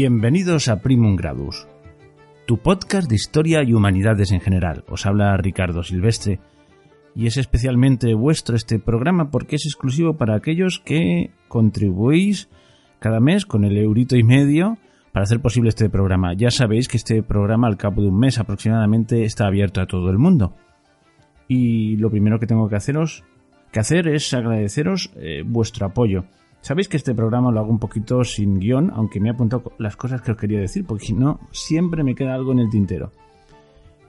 Bienvenidos 0.00 0.68
a 0.68 0.80
Primum 0.80 1.16
Gradus, 1.16 1.66
tu 2.46 2.58
podcast 2.58 3.08
de 3.08 3.16
historia 3.16 3.64
y 3.64 3.74
humanidades 3.74 4.30
en 4.30 4.40
general. 4.40 4.84
Os 4.88 5.06
habla 5.06 5.36
Ricardo 5.36 5.82
Silvestre 5.82 6.38
y 7.16 7.26
es 7.26 7.36
especialmente 7.36 8.14
vuestro 8.14 8.54
este 8.54 8.78
programa 8.78 9.32
porque 9.32 9.56
es 9.56 9.66
exclusivo 9.66 10.16
para 10.16 10.36
aquellos 10.36 10.78
que 10.78 11.32
contribuís 11.48 12.48
cada 13.00 13.18
mes 13.18 13.44
con 13.44 13.64
el 13.64 13.76
eurito 13.76 14.16
y 14.16 14.22
medio 14.22 14.78
para 15.10 15.24
hacer 15.24 15.40
posible 15.40 15.70
este 15.70 15.90
programa. 15.90 16.32
Ya 16.32 16.52
sabéis 16.52 16.86
que 16.86 16.96
este 16.96 17.24
programa 17.24 17.66
al 17.66 17.76
cabo 17.76 18.00
de 18.00 18.06
un 18.06 18.20
mes 18.20 18.38
aproximadamente 18.38 19.24
está 19.24 19.48
abierto 19.48 19.80
a 19.80 19.88
todo 19.88 20.10
el 20.10 20.18
mundo. 20.18 20.54
Y 21.48 21.96
lo 21.96 22.08
primero 22.08 22.38
que 22.38 22.46
tengo 22.46 22.68
que 22.68 22.76
haceros 22.76 23.24
que 23.72 23.80
hacer 23.80 24.06
es 24.06 24.32
agradeceros 24.32 25.10
eh, 25.16 25.42
vuestro 25.44 25.86
apoyo. 25.86 26.24
Sabéis 26.60 26.88
que 26.88 26.96
este 26.96 27.14
programa 27.14 27.50
lo 27.52 27.60
hago 27.60 27.70
un 27.70 27.78
poquito 27.78 28.24
sin 28.24 28.58
guion, 28.58 28.90
aunque 28.94 29.20
me 29.20 29.28
he 29.28 29.32
apuntado 29.32 29.72
las 29.78 29.96
cosas 29.96 30.22
que 30.22 30.32
os 30.32 30.36
quería 30.36 30.60
decir, 30.60 30.84
porque 30.86 31.06
si 31.06 31.14
no, 31.14 31.40
siempre 31.50 32.02
me 32.02 32.14
queda 32.14 32.34
algo 32.34 32.52
en 32.52 32.58
el 32.58 32.70
tintero. 32.70 33.12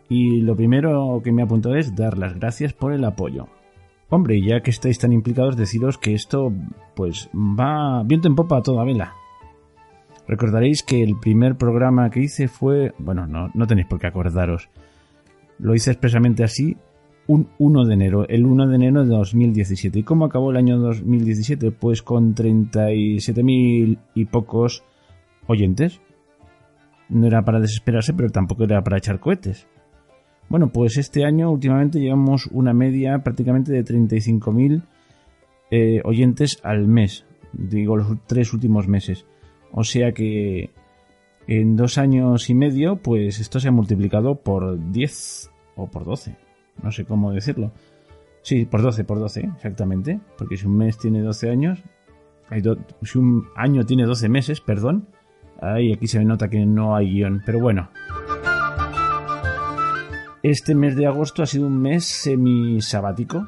Y 0.10 0.42
lo 0.42 0.56
primero 0.56 1.22
que 1.24 1.32
me 1.32 1.42
he 1.42 1.46
apuntado 1.46 1.76
es 1.76 1.96
dar 1.96 2.18
las 2.18 2.34
gracias 2.34 2.74
por 2.74 2.92
el 2.94 3.06
apoyo. 3.06 3.48
Hombre, 4.10 4.42
ya 4.42 4.62
que 4.62 4.72
estáis 4.72 4.98
tan 4.98 5.14
implicados, 5.14 5.56
deciros 5.56 6.00
que 6.00 6.16
esto, 6.16 6.52
pues, 6.96 7.30
va 7.34 8.02
viento 8.04 8.28
en 8.28 8.36
popa 8.36 8.58
a 8.58 8.64
toda 8.64 8.84
vela. 8.84 9.14
Recordaréis 10.28 10.84
que 10.84 11.04
el 11.04 11.18
primer 11.20 11.56
programa 11.56 12.10
que 12.10 12.22
hice 12.22 12.48
fue, 12.48 12.94
bueno, 12.98 13.28
no, 13.28 13.52
no 13.54 13.68
tenéis 13.68 13.88
por 13.88 14.00
qué 14.00 14.08
acordaros. 14.08 14.70
Lo 15.60 15.76
hice 15.76 15.92
expresamente 15.92 16.44
así 16.44 16.76
un 17.30 17.48
1 17.60 17.86
de 17.86 17.94
enero, 17.94 18.28
el 18.28 18.44
1 18.44 18.68
de 18.68 18.76
enero 18.76 19.06
de 19.06 19.16
2017. 19.16 20.00
¿Y 20.00 20.04
cómo 20.04 20.26
acabó 20.26 20.50
el 20.50 20.58
año 20.58 20.80
2017? 20.80 21.70
Pues 21.70 22.02
con 22.02 22.34
37.000 22.34 24.00
y 24.16 24.26
pocos 24.26 24.84
oyentes. 25.46 26.02
No 27.08 27.28
era 27.28 27.46
para 27.46 27.60
desesperarse, 27.60 28.16
pero 28.16 28.32
tampoco 28.32 28.64
era 28.64 28.84
para 28.84 28.98
echar 28.98 29.20
cohetes. 29.20 29.68
Bueno, 30.50 30.70
pues 30.70 30.98
este 30.98 31.24
año 31.24 31.52
últimamente 31.52 32.00
llevamos 32.00 32.48
una 32.48 32.74
media 32.74 33.20
prácticamente 33.20 33.72
de 33.72 33.86
35.000 33.86 34.82
eh, 35.70 36.02
oyentes 36.06 36.60
al 36.64 36.88
mes. 36.88 37.26
Digo, 37.54 37.96
los 37.96 38.08
tres 38.26 38.54
últimos 38.54 38.88
meses. 38.88 39.28
O 39.72 39.84
sea 39.84 40.14
que 40.14 40.72
en 41.46 41.76
dos 41.76 42.00
años 42.00 42.50
y 42.50 42.56
medio, 42.56 42.96
pues 42.96 43.40
esto 43.40 43.60
se 43.60 43.68
ha 43.68 43.72
multiplicado 43.72 44.34
por 44.34 44.92
10 44.92 45.52
o 45.76 45.86
por 45.86 46.06
12 46.06 46.49
no 46.84 46.92
sé 46.92 47.06
cómo 47.06 47.32
decirlo. 47.32 47.72
Sí, 48.42 48.66
por 48.66 48.82
12, 48.82 49.04
por 49.04 49.20
12, 49.20 49.50
exactamente. 49.56 50.20
Porque 50.38 50.58
si 50.58 50.66
un 50.66 50.78
mes 50.78 50.98
tiene 50.98 51.22
12 51.22 51.50
años, 51.50 51.84
hay 52.50 52.62
si 53.04 53.18
un 53.18 53.48
año 53.56 53.86
tiene 53.86 54.06
12 54.06 54.30
meses, 54.30 54.62
perdón, 54.62 55.08
ahí 55.62 55.94
aquí 55.94 56.08
se 56.08 56.24
nota 56.24 56.50
que 56.50 56.66
no 56.66 56.96
hay 56.96 57.12
guion. 57.12 57.42
Pero 57.46 57.60
bueno. 57.60 57.90
Este 60.42 60.74
mes 60.74 60.96
de 60.96 61.06
agosto 61.06 61.44
ha 61.44 61.46
sido 61.46 61.68
un 61.68 61.82
mes 61.82 62.06
semi-sabático. 62.06 63.48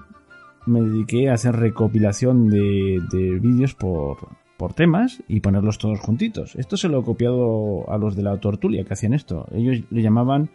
Me 0.65 0.81
dediqué 0.81 1.29
a 1.29 1.33
hacer 1.33 1.55
recopilación 1.55 2.49
de, 2.49 3.01
de 3.11 3.39
vídeos 3.39 3.73
por, 3.73 4.17
por 4.61 4.73
temas 4.73 5.23
y 5.27 5.39
ponerlos 5.39 5.79
todos 5.79 5.99
juntitos. 6.01 6.55
Esto 6.55 6.77
se 6.77 6.87
lo 6.87 6.99
he 6.99 7.03
copiado 7.03 7.89
a 7.89 7.97
los 7.97 8.15
de 8.15 8.21
la 8.21 8.37
Tortulia 8.37 8.83
que 8.83 8.93
hacían 8.93 9.15
esto. 9.15 9.47
Ellos 9.51 9.83
le 9.89 10.01
llamaban 10.03 10.51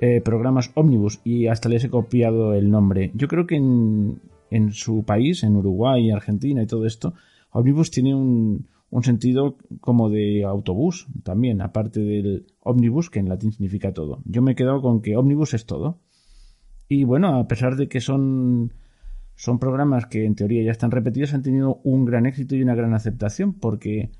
eh, 0.00 0.20
programas 0.20 0.70
Omnibus 0.74 1.20
y 1.24 1.46
hasta 1.46 1.68
les 1.68 1.84
he 1.84 1.90
copiado 1.90 2.54
el 2.54 2.70
nombre. 2.70 3.10
Yo 3.14 3.28
creo 3.28 3.46
que 3.46 3.56
en, 3.56 4.20
en 4.50 4.72
su 4.72 5.04
país, 5.04 5.42
en 5.42 5.56
Uruguay, 5.56 6.10
Argentina 6.10 6.62
y 6.62 6.66
todo 6.66 6.86
esto, 6.86 7.14
Omnibus 7.50 7.90
tiene 7.90 8.14
un, 8.14 8.66
un 8.90 9.02
sentido 9.02 9.56
como 9.80 10.10
de 10.10 10.44
autobús 10.44 11.06
también, 11.22 11.60
aparte 11.60 12.00
del 12.00 12.46
Omnibus, 12.60 13.10
que 13.10 13.18
en 13.18 13.28
latín 13.28 13.52
significa 13.52 13.92
todo. 13.92 14.22
Yo 14.24 14.42
me 14.42 14.52
he 14.52 14.54
quedado 14.54 14.80
con 14.80 15.00
que 15.02 15.16
Omnibus 15.16 15.54
es 15.54 15.66
todo. 15.66 15.98
Y 16.88 17.04
bueno, 17.04 17.36
a 17.36 17.48
pesar 17.48 17.76
de 17.76 17.88
que 17.88 18.00
son, 18.00 18.72
son 19.34 19.58
programas 19.58 20.06
que 20.06 20.24
en 20.24 20.36
teoría 20.36 20.62
ya 20.62 20.70
están 20.70 20.92
repetidos, 20.92 21.34
han 21.34 21.42
tenido 21.42 21.80
un 21.82 22.04
gran 22.04 22.26
éxito 22.26 22.54
y 22.54 22.62
una 22.62 22.76
gran 22.76 22.94
aceptación, 22.94 23.54
porque 23.54 24.10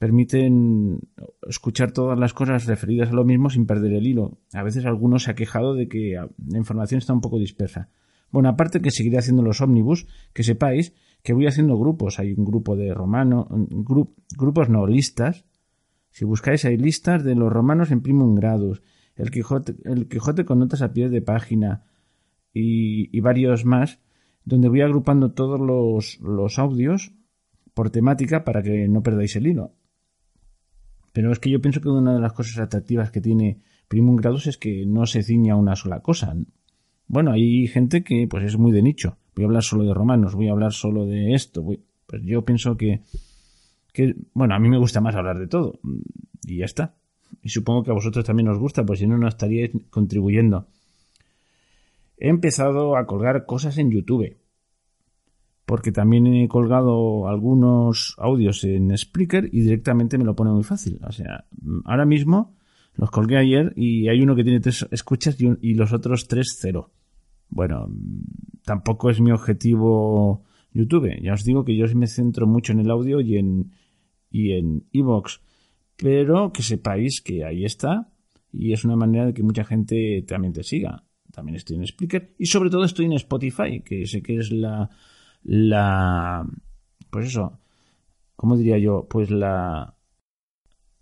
permiten 0.00 0.98
escuchar 1.46 1.92
todas 1.92 2.18
las 2.18 2.32
cosas 2.32 2.64
referidas 2.64 3.10
a 3.10 3.12
lo 3.12 3.22
mismo 3.26 3.50
sin 3.50 3.66
perder 3.66 3.92
el 3.92 4.06
hilo. 4.06 4.38
A 4.54 4.62
veces 4.62 4.86
alguno 4.86 5.18
se 5.18 5.30
ha 5.30 5.34
quejado 5.34 5.74
de 5.74 5.88
que 5.88 6.14
la 6.14 6.58
información 6.58 6.96
está 6.96 7.12
un 7.12 7.20
poco 7.20 7.38
dispersa. 7.38 7.90
Bueno, 8.30 8.48
aparte 8.48 8.80
que 8.80 8.90
seguiré 8.90 9.18
haciendo 9.18 9.42
los 9.42 9.60
ómnibus, 9.60 10.06
que 10.32 10.42
sepáis 10.42 10.94
que 11.22 11.34
voy 11.34 11.46
haciendo 11.46 11.76
grupos. 11.76 12.18
Hay 12.18 12.32
un 12.32 12.46
grupo 12.46 12.76
de 12.76 12.94
romanos, 12.94 13.46
grupos 13.50 14.70
no, 14.70 14.86
listas. 14.86 15.44
Si 16.08 16.24
buscáis 16.24 16.64
hay 16.64 16.78
listas 16.78 17.22
de 17.22 17.34
los 17.34 17.52
romanos 17.52 17.90
en 17.90 18.00
primum 18.00 18.34
gradus, 18.34 18.80
el 19.16 19.30
Quijote, 19.30 20.46
con 20.46 20.60
notas 20.60 20.80
a 20.80 20.94
pie 20.94 21.10
de 21.10 21.20
página 21.20 21.84
y, 22.54 23.20
varios 23.20 23.66
más, 23.66 24.00
donde 24.46 24.70
voy 24.70 24.80
agrupando 24.80 25.32
todos 25.32 25.60
los 25.60 26.58
audios 26.58 27.12
por 27.74 27.90
temática 27.90 28.44
para 28.44 28.62
que 28.62 28.88
no 28.88 29.02
perdáis 29.02 29.36
el 29.36 29.46
hilo. 29.46 29.74
Pero 31.12 31.32
es 31.32 31.38
que 31.38 31.50
yo 31.50 31.60
pienso 31.60 31.80
que 31.80 31.88
una 31.88 32.14
de 32.14 32.20
las 32.20 32.32
cosas 32.32 32.58
atractivas 32.58 33.10
que 33.10 33.20
tiene 33.20 33.58
Primum 33.88 34.16
Gradus 34.16 34.46
es 34.46 34.56
que 34.56 34.86
no 34.86 35.06
se 35.06 35.22
ciña 35.22 35.54
a 35.54 35.56
una 35.56 35.74
sola 35.74 36.00
cosa. 36.00 36.36
Bueno, 37.08 37.32
hay 37.32 37.66
gente 37.66 38.04
que 38.04 38.28
pues 38.28 38.44
es 38.44 38.56
muy 38.56 38.70
de 38.72 38.82
nicho. 38.82 39.16
Voy 39.34 39.44
a 39.44 39.48
hablar 39.48 39.62
solo 39.62 39.84
de 39.84 39.94
romanos, 39.94 40.34
voy 40.34 40.48
a 40.48 40.52
hablar 40.52 40.72
solo 40.72 41.06
de 41.06 41.34
esto. 41.34 41.64
Pues 42.06 42.22
yo 42.22 42.44
pienso 42.44 42.76
que, 42.76 43.02
que, 43.92 44.14
bueno, 44.32 44.54
a 44.54 44.58
mí 44.60 44.68
me 44.68 44.78
gusta 44.78 45.00
más 45.00 45.16
hablar 45.16 45.38
de 45.38 45.48
todo. 45.48 45.80
Y 46.44 46.58
ya 46.58 46.66
está. 46.66 46.94
Y 47.42 47.48
supongo 47.48 47.82
que 47.82 47.90
a 47.90 47.94
vosotros 47.94 48.24
también 48.24 48.48
os 48.48 48.58
gusta, 48.58 48.84
pues 48.84 49.00
si 49.00 49.06
no, 49.06 49.18
no 49.18 49.26
estaríais 49.26 49.72
contribuyendo. 49.90 50.68
He 52.16 52.28
empezado 52.28 52.96
a 52.96 53.06
colgar 53.06 53.46
cosas 53.46 53.78
en 53.78 53.90
YouTube 53.90 54.36
porque 55.70 55.92
también 55.92 56.26
he 56.26 56.48
colgado 56.48 57.28
algunos 57.28 58.16
audios 58.18 58.64
en 58.64 58.90
Spreaker 58.98 59.50
y 59.52 59.60
directamente 59.60 60.18
me 60.18 60.24
lo 60.24 60.34
pone 60.34 60.50
muy 60.50 60.64
fácil. 60.64 60.98
O 61.06 61.12
sea, 61.12 61.44
ahora 61.84 62.04
mismo 62.04 62.56
los 62.96 63.12
colgué 63.12 63.36
ayer 63.36 63.72
y 63.76 64.08
hay 64.08 64.20
uno 64.20 64.34
que 64.34 64.42
tiene 64.42 64.58
tres 64.58 64.88
escuchas 64.90 65.36
y, 65.40 65.74
los 65.74 65.92
otros 65.92 66.26
tres 66.26 66.58
cero. 66.60 66.90
Bueno, 67.48 67.88
tampoco 68.64 69.10
es 69.10 69.20
mi 69.20 69.30
objetivo 69.30 70.42
YouTube. 70.72 71.22
Ya 71.22 71.34
os 71.34 71.44
digo 71.44 71.64
que 71.64 71.76
yo 71.76 71.86
me 71.94 72.08
centro 72.08 72.48
mucho 72.48 72.72
en 72.72 72.80
el 72.80 72.90
audio 72.90 73.20
y 73.20 73.36
en 73.36 73.70
y 74.28 74.54
en 74.54 74.88
Evox, 74.92 75.40
pero 75.96 76.52
que 76.52 76.64
sepáis 76.64 77.20
que 77.20 77.44
ahí 77.44 77.64
está 77.64 78.10
y 78.52 78.72
es 78.72 78.84
una 78.84 78.96
manera 78.96 79.26
de 79.26 79.34
que 79.34 79.44
mucha 79.44 79.62
gente 79.62 80.24
también 80.26 80.52
te 80.52 80.64
siga. 80.64 81.04
También 81.30 81.54
estoy 81.54 81.76
en 81.76 81.86
Spreaker 81.86 82.34
y 82.40 82.46
sobre 82.46 82.70
todo 82.70 82.82
estoy 82.82 83.06
en 83.06 83.12
Spotify, 83.12 83.82
que 83.84 84.04
sé 84.06 84.20
que 84.20 84.34
es 84.34 84.50
la 84.50 84.90
la 85.42 86.46
pues 87.10 87.26
eso, 87.26 87.58
¿cómo 88.36 88.56
diría 88.56 88.78
yo? 88.78 89.06
Pues 89.08 89.30
la 89.30 89.94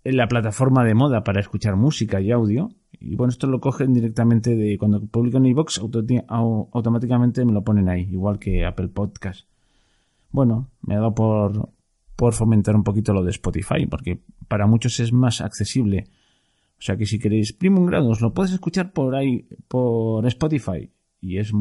la 0.03 0.27
plataforma 0.27 0.83
de 0.83 0.95
moda 0.95 1.23
para 1.23 1.39
escuchar 1.39 1.75
música 1.75 2.21
y 2.21 2.31
audio. 2.31 2.69
Y 2.99 3.15
bueno, 3.15 3.31
esto 3.31 3.47
lo 3.47 3.59
cogen 3.59 3.93
directamente 3.93 4.55
de 4.55 4.77
cuando 4.77 5.01
publican 5.01 5.45
iVoox, 5.45 5.79
automáticamente 6.29 7.45
me 7.45 7.53
lo 7.53 7.63
ponen 7.63 7.89
ahí, 7.89 8.07
igual 8.11 8.39
que 8.39 8.65
Apple 8.65 8.89
Podcast. 8.89 9.47
Bueno, 10.31 10.69
me 10.81 10.95
ha 10.95 10.99
dado 10.99 11.15
por, 11.15 11.69
por 12.15 12.33
fomentar 12.33 12.75
un 12.75 12.83
poquito 12.83 13.13
lo 13.13 13.23
de 13.23 13.31
Spotify, 13.31 13.85
porque 13.85 14.19
para 14.47 14.67
muchos 14.67 14.99
es 14.99 15.13
más 15.13 15.41
accesible. 15.41 16.07
O 16.77 16.81
sea 16.81 16.97
que 16.97 17.05
si 17.05 17.19
queréis 17.19 17.53
Primum 17.53 17.85
Grados, 17.85 18.21
lo 18.21 18.33
puedes 18.33 18.51
escuchar 18.51 18.91
por 18.91 19.15
ahí, 19.15 19.47
por 19.67 20.25
Spotify 20.27 20.89
y 21.21 21.37
es, 21.37 21.51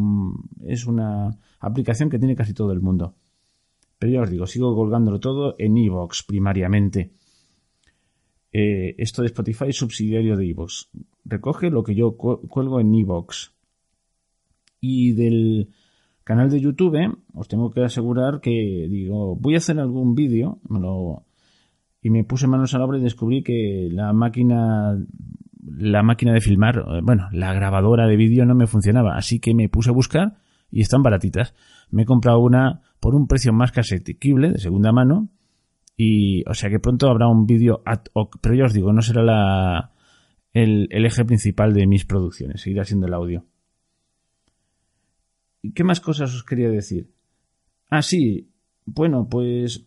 es 0.67 0.87
una 0.87 1.39
aplicación 1.61 2.11
que 2.11 2.19
tiene 2.19 2.37
casi 2.37 2.55
todo 2.55 2.73
el 2.73 2.81
mundo. 2.81 3.15
Pero 3.99 4.13
ya 4.13 4.23
os 4.23 4.31
digo, 4.31 4.47
sigo 4.47 4.75
colgándolo 4.75 5.19
todo 5.19 5.55
en 5.59 5.77
Evox 5.77 6.23
primariamente. 6.23 7.13
Eh, 8.53 8.95
esto 8.99 9.23
de 9.23 9.27
Spotify 9.27 9.67
es 9.69 9.77
subsidiario 9.77 10.37
de 10.37 10.49
Evox. 10.49 10.91
Recoge 11.25 11.71
lo 11.71 11.83
que 11.83 11.95
yo 11.95 12.17
cuelgo 12.17 12.81
en 12.81 12.95
Evox. 12.95 13.53
Y 14.81 15.13
del 15.13 15.71
canal 16.23 16.51
de 16.51 16.61
YouTube 16.61 17.19
os 17.35 17.49
tengo 17.49 17.71
que 17.71 17.83
asegurar 17.83 18.41
que 18.41 18.87
digo, 18.89 19.35
voy 19.35 19.55
a 19.55 19.59
hacer 19.59 19.81
algún 19.81 20.15
vídeo, 20.15 20.61
y 22.03 22.11
me 22.11 22.25
puse 22.25 22.47
manos 22.47 22.75
a 22.75 22.79
la 22.79 22.85
obra 22.85 22.99
y 22.99 23.03
descubrí 23.03 23.43
que 23.43 23.89
la 23.91 24.13
máquina 24.13 25.03
la 25.77 26.03
máquina 26.03 26.33
de 26.33 26.41
filmar, 26.41 26.79
eh, 26.79 27.01
bueno, 27.03 27.29
la 27.33 27.53
grabadora 27.53 28.07
de 28.07 28.17
vídeo 28.17 28.45
no 28.45 28.55
me 28.55 28.67
funcionaba, 28.67 29.17
así 29.17 29.41
que 29.41 29.55
me 29.55 29.69
puse 29.69 29.91
a 29.91 29.93
buscar 29.93 30.37
y 30.71 30.81
están 30.81 31.03
baratitas. 31.03 31.55
Me 31.91 32.03
he 32.03 32.07
comprado 32.07 32.41
una 32.41 32.83
por 33.01 33.15
un 33.15 33.27
precio 33.27 33.53
más 33.53 33.73
que 33.73 33.81
asequible, 33.81 34.51
de 34.51 34.59
segunda 34.59 34.93
mano, 34.93 35.29
y 35.97 36.49
o 36.49 36.55
sea 36.55 36.71
que 36.71 36.79
pronto 36.79 37.09
habrá 37.09 37.29
un 37.29 37.47
vídeo 37.47 37.83
ad 37.85 38.05
hoc, 38.13 38.39
pero 38.41 38.55
ya 38.55 38.65
os 38.65 38.73
digo, 38.73 38.93
no 38.93 39.03
será 39.03 39.23
la, 39.23 39.93
el, 40.53 40.89
eje 40.91 41.25
principal 41.25 41.73
de 41.75 41.87
mis 41.87 42.05
producciones, 42.05 42.61
seguirá 42.61 42.85
siendo 42.85 43.07
el 43.07 43.15
audio. 43.15 43.45
¿Y 45.63 45.73
qué 45.73 45.85
más 45.85 46.01
cosas 46.01 46.35
os 46.35 46.45
quería 46.45 46.69
decir? 46.69 47.11
Ah, 47.91 48.03
sí, 48.03 48.51
bueno, 48.85 49.29
pues 49.29 49.87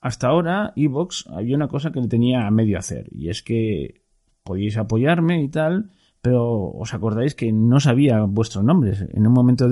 hasta 0.00 0.28
ahora, 0.28 0.72
Evox 0.76 1.26
había 1.28 1.56
una 1.56 1.68
cosa 1.68 1.92
que 1.92 2.00
tenía 2.08 2.46
a 2.46 2.50
medio 2.50 2.78
hacer, 2.78 3.08
y 3.12 3.28
es 3.28 3.42
que 3.42 4.02
podíais 4.42 4.76
apoyarme 4.76 5.42
y 5.42 5.48
tal, 5.48 5.90
pero 6.22 6.70
os 6.70 6.92
acordáis 6.92 7.34
que 7.34 7.52
no 7.52 7.80
sabía 7.80 8.20
vuestros 8.22 8.64
nombres. 8.64 9.06
En 9.12 9.26
un 9.26 9.32
momento 9.32 9.68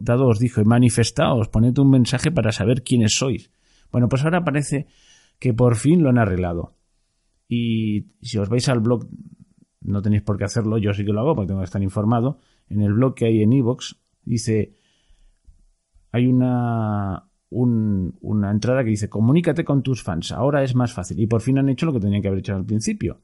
dado 0.00 0.26
os 0.26 0.38
dijo, 0.38 0.64
manifestaos, 0.64 1.48
poned 1.48 1.76
un 1.78 1.90
mensaje 1.90 2.30
para 2.30 2.52
saber 2.52 2.82
quiénes 2.82 3.16
sois. 3.16 3.50
Bueno, 3.90 4.08
pues 4.08 4.24
ahora 4.24 4.44
parece 4.44 4.86
que 5.38 5.52
por 5.52 5.76
fin 5.76 6.02
lo 6.02 6.10
han 6.10 6.18
arreglado. 6.18 6.74
Y 7.48 8.06
si 8.22 8.38
os 8.38 8.48
vais 8.48 8.68
al 8.68 8.80
blog, 8.80 9.06
no 9.82 10.00
tenéis 10.00 10.22
por 10.22 10.38
qué 10.38 10.44
hacerlo, 10.44 10.78
yo 10.78 10.92
sí 10.92 11.04
que 11.04 11.12
lo 11.12 11.20
hago 11.20 11.34
porque 11.34 11.48
tengo 11.48 11.60
que 11.60 11.66
estar 11.66 11.82
informado. 11.82 12.38
En 12.68 12.80
el 12.80 12.92
blog 12.92 13.14
que 13.14 13.26
hay 13.26 13.42
en 13.42 13.52
Evox 13.52 14.00
dice, 14.24 14.74
hay 16.12 16.26
una, 16.26 17.28
una 17.50 18.50
entrada 18.50 18.84
que 18.84 18.90
dice, 18.90 19.08
comunícate 19.08 19.64
con 19.64 19.82
tus 19.82 20.02
fans, 20.02 20.32
ahora 20.32 20.62
es 20.62 20.74
más 20.74 20.92
fácil. 20.92 21.18
Y 21.20 21.26
por 21.26 21.40
fin 21.40 21.58
han 21.58 21.68
hecho 21.68 21.86
lo 21.86 21.92
que 21.92 22.00
tenían 22.00 22.22
que 22.22 22.28
haber 22.28 22.40
hecho 22.40 22.54
al 22.54 22.64
principio. 22.64 23.20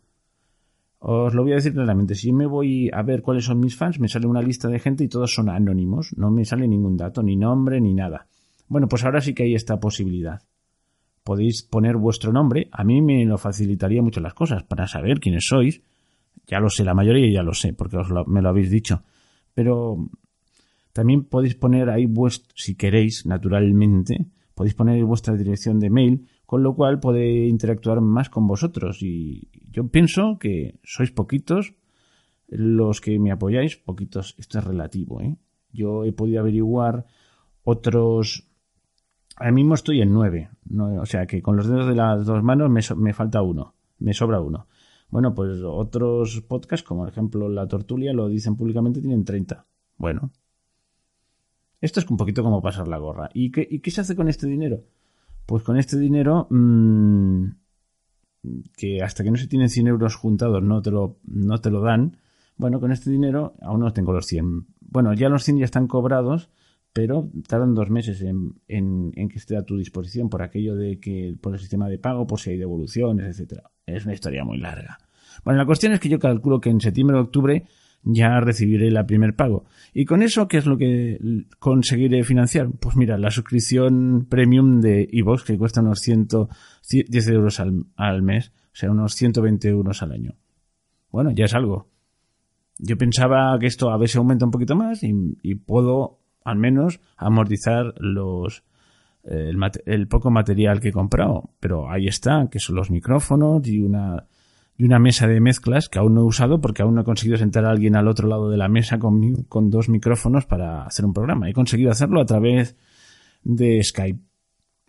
Os 1.02 1.32
lo 1.32 1.42
voy 1.42 1.52
a 1.52 1.54
decir 1.54 1.72
claramente, 1.72 2.14
si 2.14 2.30
me 2.30 2.46
voy 2.46 2.90
a 2.92 3.02
ver 3.02 3.22
cuáles 3.22 3.46
son 3.46 3.58
mis 3.58 3.74
fans, 3.74 3.98
me 3.98 4.08
sale 4.08 4.26
una 4.26 4.42
lista 4.42 4.68
de 4.68 4.78
gente 4.78 5.02
y 5.02 5.08
todos 5.08 5.32
son 5.32 5.48
anónimos, 5.48 6.12
no 6.16 6.30
me 6.30 6.44
sale 6.44 6.68
ningún 6.68 6.98
dato, 6.98 7.22
ni 7.22 7.36
nombre, 7.36 7.80
ni 7.80 7.94
nada. 7.94 8.26
Bueno, 8.68 8.86
pues 8.86 9.02
ahora 9.04 9.22
sí 9.22 9.32
que 9.32 9.44
hay 9.44 9.54
esta 9.54 9.80
posibilidad. 9.80 10.42
Podéis 11.24 11.62
poner 11.62 11.96
vuestro 11.96 12.32
nombre, 12.32 12.68
a 12.70 12.84
mí 12.84 13.00
me 13.00 13.24
lo 13.24 13.38
facilitaría 13.38 14.02
mucho 14.02 14.20
las 14.20 14.34
cosas, 14.34 14.62
para 14.64 14.86
saber 14.86 15.20
quiénes 15.20 15.46
sois. 15.48 15.80
Ya 16.46 16.60
lo 16.60 16.68
sé, 16.68 16.84
la 16.84 16.94
mayoría 16.94 17.32
ya 17.32 17.42
lo 17.42 17.54
sé, 17.54 17.72
porque 17.72 17.96
os 17.96 18.08
me 18.26 18.42
lo 18.42 18.50
habéis 18.50 18.70
dicho. 18.70 19.02
Pero 19.54 20.06
también 20.92 21.24
podéis 21.24 21.54
poner 21.54 21.88
ahí 21.88 22.04
vuestro, 22.04 22.52
si 22.54 22.74
queréis, 22.74 23.24
naturalmente, 23.24 24.26
podéis 24.54 24.74
poner 24.74 25.02
vuestra 25.04 25.34
dirección 25.34 25.80
de 25.80 25.88
mail, 25.88 26.28
con 26.50 26.64
lo 26.64 26.74
cual 26.74 26.98
puede 26.98 27.46
interactuar 27.46 28.00
más 28.00 28.28
con 28.28 28.48
vosotros. 28.48 29.04
Y 29.04 29.48
yo 29.70 29.86
pienso 29.86 30.36
que 30.40 30.80
sois 30.82 31.12
poquitos 31.12 31.74
los 32.48 33.00
que 33.00 33.20
me 33.20 33.30
apoyáis, 33.30 33.76
poquitos, 33.76 34.34
esto 34.36 34.58
es 34.58 34.64
relativo, 34.64 35.20
¿eh? 35.20 35.36
Yo 35.72 36.04
he 36.04 36.12
podido 36.12 36.40
averiguar 36.40 37.06
otros. 37.62 38.48
Ahora 39.36 39.52
mismo 39.52 39.74
estoy 39.74 40.00
en 40.00 40.12
nueve, 40.12 40.50
o 41.00 41.06
sea 41.06 41.24
que 41.28 41.40
con 41.40 41.56
los 41.56 41.68
dedos 41.68 41.86
de 41.86 41.94
las 41.94 42.26
dos 42.26 42.42
manos 42.42 42.68
me, 42.68 42.80
me 42.96 43.12
falta 43.12 43.42
uno, 43.42 43.74
me 44.00 44.12
sobra 44.12 44.40
uno. 44.40 44.66
Bueno, 45.08 45.32
pues 45.32 45.62
otros 45.62 46.40
podcasts, 46.48 46.84
como 46.84 47.02
por 47.02 47.10
ejemplo 47.10 47.48
La 47.48 47.68
Tortulia, 47.68 48.12
lo 48.12 48.26
dicen 48.26 48.56
públicamente, 48.56 49.00
tienen 49.00 49.24
30. 49.24 49.66
Bueno, 49.98 50.32
esto 51.80 52.00
es 52.00 52.10
un 52.10 52.16
poquito 52.16 52.42
como 52.42 52.60
pasar 52.60 52.88
la 52.88 52.98
gorra. 52.98 53.30
¿Y 53.34 53.52
qué, 53.52 53.80
qué 53.80 53.90
se 53.92 54.00
hace 54.00 54.16
con 54.16 54.28
este 54.28 54.48
dinero? 54.48 54.82
Pues 55.50 55.64
con 55.64 55.76
este 55.76 55.98
dinero, 55.98 56.46
mmm, 56.48 57.46
que 58.76 59.02
hasta 59.02 59.24
que 59.24 59.32
no 59.32 59.36
se 59.36 59.48
tienen 59.48 59.68
100 59.68 59.88
euros 59.88 60.14
juntados 60.14 60.62
no 60.62 60.80
te, 60.80 60.92
lo, 60.92 61.18
no 61.24 61.60
te 61.60 61.72
lo 61.72 61.80
dan, 61.80 62.18
bueno, 62.56 62.78
con 62.78 62.92
este 62.92 63.10
dinero 63.10 63.54
aún 63.60 63.80
no 63.80 63.92
tengo 63.92 64.12
los 64.12 64.26
100. 64.26 64.68
Bueno, 64.80 65.12
ya 65.12 65.28
los 65.28 65.42
100 65.42 65.58
ya 65.58 65.64
están 65.64 65.88
cobrados, 65.88 66.50
pero 66.92 67.32
tardan 67.48 67.74
dos 67.74 67.90
meses 67.90 68.22
en, 68.22 68.60
en, 68.68 69.10
en, 69.16 69.28
que 69.28 69.38
esté 69.38 69.56
a 69.56 69.64
tu 69.64 69.76
disposición 69.76 70.30
por 70.30 70.42
aquello 70.42 70.76
de 70.76 71.00
que 71.00 71.36
por 71.40 71.54
el 71.54 71.58
sistema 71.58 71.88
de 71.88 71.98
pago, 71.98 72.28
por 72.28 72.38
si 72.38 72.50
hay 72.50 72.56
devoluciones, 72.56 73.26
etcétera. 73.26 73.72
Es 73.86 74.04
una 74.04 74.14
historia 74.14 74.44
muy 74.44 74.58
larga. 74.58 74.98
Bueno, 75.44 75.58
la 75.58 75.66
cuestión 75.66 75.92
es 75.92 75.98
que 75.98 76.08
yo 76.08 76.20
calculo 76.20 76.60
que 76.60 76.70
en 76.70 76.80
septiembre 76.80 77.16
o 77.16 77.22
octubre 77.22 77.64
ya 78.02 78.40
recibiré 78.40 78.90
la 78.90 79.06
primer 79.06 79.34
pago. 79.34 79.64
¿Y 79.92 80.04
con 80.04 80.22
eso 80.22 80.48
qué 80.48 80.58
es 80.58 80.66
lo 80.66 80.78
que 80.78 81.18
conseguiré 81.58 82.24
financiar? 82.24 82.68
Pues 82.80 82.96
mira, 82.96 83.18
la 83.18 83.30
suscripción 83.30 84.26
premium 84.28 84.80
de 84.80 85.08
iVoox 85.10 85.44
que 85.44 85.58
cuesta 85.58 85.80
unos 85.80 86.00
110 86.00 87.28
euros 87.28 87.60
al, 87.60 88.22
mes, 88.22 88.52
o 88.66 88.74
sea, 88.76 88.90
unos 88.90 89.14
120 89.14 89.68
euros 89.68 90.02
al 90.02 90.12
año. 90.12 90.34
Bueno, 91.10 91.30
ya 91.30 91.44
es 91.44 91.54
algo. 91.54 91.88
Yo 92.78 92.96
pensaba 92.96 93.58
que 93.58 93.66
esto 93.66 93.90
a 93.90 93.98
veces 93.98 94.16
aumenta 94.16 94.46
un 94.46 94.50
poquito 94.50 94.74
más 94.74 95.02
y, 95.02 95.54
puedo 95.54 96.20
al 96.44 96.56
menos 96.56 97.00
amortizar 97.16 97.94
los 97.98 98.64
el, 99.24 99.58
el, 99.84 100.08
poco 100.08 100.30
material 100.30 100.80
que 100.80 100.88
he 100.88 100.92
comprado. 100.92 101.50
Pero 101.60 101.90
ahí 101.90 102.06
está, 102.06 102.48
que 102.50 102.58
son 102.58 102.76
los 102.76 102.90
micrófonos 102.90 103.66
y 103.68 103.80
una 103.80 104.24
y 104.80 104.84
una 104.84 104.98
mesa 104.98 105.28
de 105.28 105.42
mezclas 105.42 105.90
que 105.90 105.98
aún 105.98 106.14
no 106.14 106.22
he 106.22 106.24
usado 106.24 106.62
porque 106.62 106.80
aún 106.80 106.94
no 106.94 107.02
he 107.02 107.04
conseguido 107.04 107.36
sentar 107.36 107.66
a 107.66 107.70
alguien 107.70 107.96
al 107.96 108.08
otro 108.08 108.26
lado 108.26 108.48
de 108.48 108.56
la 108.56 108.70
mesa 108.70 108.98
con, 108.98 109.42
con 109.42 109.68
dos 109.68 109.90
micrófonos 109.90 110.46
para 110.46 110.86
hacer 110.86 111.04
un 111.04 111.12
programa. 111.12 111.50
He 111.50 111.52
conseguido 111.52 111.90
hacerlo 111.90 112.18
a 112.18 112.24
través 112.24 112.76
de 113.42 113.82
Skype. 113.84 114.20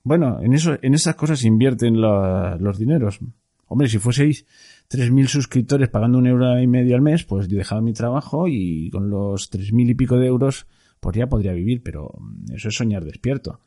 Bueno, 0.04 0.40
en 0.42 0.54
eso, 0.54 0.78
en 0.82 0.94
esas 0.94 1.16
cosas 1.16 1.44
invierten 1.44 2.00
los 2.00 2.80
dineros. 2.80 3.20
Hombre, 3.66 3.90
si 3.90 3.98
fueseis 3.98 4.46
3.000 4.90 5.28
suscriptores 5.28 5.90
pagando 5.90 6.20
un 6.20 6.28
euro 6.28 6.58
y 6.58 6.68
medio 6.68 6.96
al 6.96 7.02
mes, 7.02 7.26
pues 7.26 7.50
yo 7.50 7.58
dejaba 7.58 7.82
mi 7.82 7.92
trabajo 7.92 8.48
y 8.48 8.90
con 8.92 9.10
los 9.10 9.52
3.000 9.52 9.90
y 9.90 9.96
pico 9.96 10.16
de 10.16 10.28
euros, 10.28 10.68
pues 11.02 11.18
ya 11.18 11.28
podría 11.28 11.52
vivir, 11.52 11.84
pero 11.84 12.14
eso 12.54 12.70
es 12.70 12.76
soñar 12.76 13.04
despierto. 13.04 13.60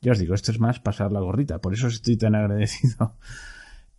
Ya 0.00 0.10
os 0.10 0.18
digo, 0.18 0.34
esto 0.34 0.50
es 0.50 0.58
más 0.58 0.80
pasar 0.80 1.12
la 1.12 1.20
gorrita, 1.20 1.60
por 1.60 1.74
eso 1.74 1.86
estoy 1.86 2.16
tan 2.16 2.34
agradecido 2.34 3.14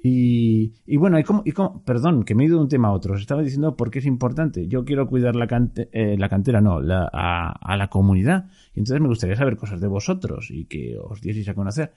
y, 0.03 0.97
bueno, 0.97 1.19
y 1.19 1.23
cómo, 1.23 1.83
perdón, 1.83 2.23
que 2.23 2.33
me 2.33 2.43
he 2.43 2.47
ido 2.47 2.57
de 2.57 2.63
un 2.63 2.69
tema 2.69 2.87
a 2.87 2.93
otro. 2.93 3.13
Os 3.13 3.21
estaba 3.21 3.43
diciendo 3.43 3.75
por 3.75 3.91
qué 3.91 3.99
es 3.99 4.05
importante. 4.05 4.67
Yo 4.67 4.83
quiero 4.83 5.07
cuidar 5.07 5.35
la, 5.35 5.45
eh, 5.75 6.17
cantera, 6.29 6.59
no, 6.59 6.81
la, 6.81 7.07
a, 7.13 7.51
a, 7.51 7.77
la 7.77 7.87
comunidad. 7.87 8.49
Y 8.73 8.79
entonces 8.79 8.99
me 8.99 9.07
gustaría 9.07 9.35
saber 9.35 9.57
cosas 9.57 9.79
de 9.79 9.87
vosotros 9.87 10.49
y 10.49 10.65
que 10.65 10.97
os 10.97 11.21
dieseis 11.21 11.49
a 11.49 11.53
conocer. 11.53 11.93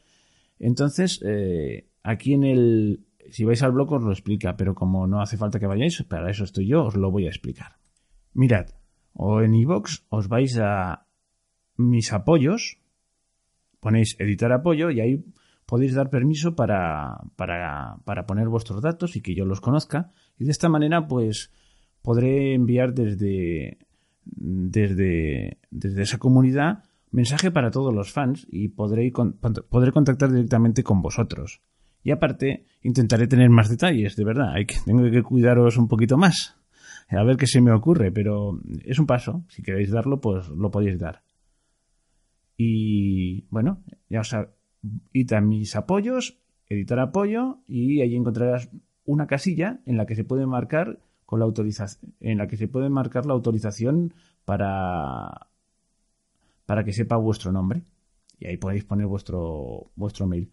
Entonces, 0.59 1.21
eh, 1.25 1.89
aquí 2.03 2.35
en 2.35 2.45
el, 2.45 3.07
si 3.31 3.45
vais 3.45 3.63
al 3.63 3.73
blog 3.73 3.93
os 3.93 4.03
lo 4.03 4.13
explica, 4.13 4.57
pero 4.57 4.75
como 4.75 5.07
no 5.07 5.21
hace 5.21 5.37
falta 5.37 5.59
que 5.59 5.67
vayáis, 5.67 6.03
para 6.03 6.31
eso 6.31 6.45
estoy 6.45 6.67
yo, 6.67 6.85
os 6.85 6.97
lo 6.97 7.11
voy 7.11 7.25
a 7.27 7.31
explicar. 7.31 7.77
Mirad, 8.35 8.67
o 9.15 9.41
en 9.41 9.55
iVox 9.55 10.05
os 10.11 10.29
vais 10.29 10.59
a 10.59 11.07
mis 11.77 12.13
apoyos, 12.13 12.79
ponéis 13.81 14.17
editar 14.19 14.53
apoyo 14.53 14.91
y 14.91 15.01
ahí 15.01 15.25
podéis 15.67 15.95
dar 15.95 16.11
permiso 16.11 16.55
para, 16.55 17.19
para, 17.37 17.97
para 18.05 18.27
poner 18.27 18.49
vuestros 18.49 18.83
datos 18.83 19.17
y 19.17 19.21
que 19.21 19.35
yo 19.35 19.45
los 19.45 19.61
conozca. 19.61 20.13
Y 20.39 20.45
de 20.45 20.51
esta 20.51 20.69
manera, 20.69 21.07
pues, 21.07 21.51
podré 22.03 22.55
enviar 22.55 22.95
desde, 22.95 23.79
desde, 24.25 25.59
desde 25.71 26.03
esa 26.03 26.19
comunidad 26.19 26.85
mensaje 27.11 27.51
para 27.51 27.71
todos 27.71 27.95
los 27.95 28.13
fans 28.13 28.47
y 28.51 28.69
podré, 28.69 29.13
podré 29.71 29.93
contactar 29.93 30.33
directamente 30.33 30.83
con 30.83 31.01
vosotros. 31.01 31.61
Y 32.03 32.11
aparte, 32.11 32.67
intentaré 32.83 33.27
tener 33.27 33.49
más 33.49 33.71
detalles, 33.71 34.17
de 34.17 34.25
verdad. 34.25 34.55
Que, 34.67 34.77
tengo 34.85 35.11
que 35.11 35.23
cuidaros 35.23 35.79
un 35.79 35.89
poquito 35.89 36.19
más. 36.19 36.57
A 37.09 37.23
ver 37.23 37.37
qué 37.37 37.47
se 37.47 37.61
me 37.61 37.73
ocurre, 37.73 38.11
pero 38.13 38.61
es 38.85 38.99
un 38.99 39.07
paso. 39.07 39.45
Si 39.49 39.63
queréis 39.63 39.91
darlo, 39.91 40.21
pues 40.21 40.49
lo 40.49 40.71
podéis 40.71 40.99
dar. 40.99 41.23
Y 42.57 43.47
bueno, 43.49 43.83
ya 44.09 44.21
os, 44.21 44.37
id 45.13 45.33
a 45.33 45.41
mis 45.41 45.77
apoyos, 45.77 46.39
editar 46.69 46.99
apoyo 46.99 47.59
y 47.67 48.01
ahí 48.01 48.15
encontrarás 48.15 48.71
una 49.05 49.27
casilla 49.27 49.81
en 49.87 49.97
la 49.97 50.07
que 50.07 50.15
se 50.15 50.25
puede 50.25 50.47
marcar 50.47 51.01
con 51.27 51.39
la 51.39 51.47
autorización, 51.47 52.15
en 52.21 52.39
la 52.39 52.47
que 52.47 52.57
se 52.57 52.69
puede 52.69 52.89
marcar 52.89 53.27
la 53.27 53.35
autorización 53.35 54.15
para 54.45 55.49
para 56.67 56.85
que 56.85 56.93
sepa 56.93 57.17
vuestro 57.17 57.53
nombre 57.53 57.83
y 58.39 58.47
ahí 58.47 58.57
podéis 58.57 58.85
poner 58.85 59.07
vuestro 59.07 59.91
vuestro 59.97 60.27
mail. 60.27 60.51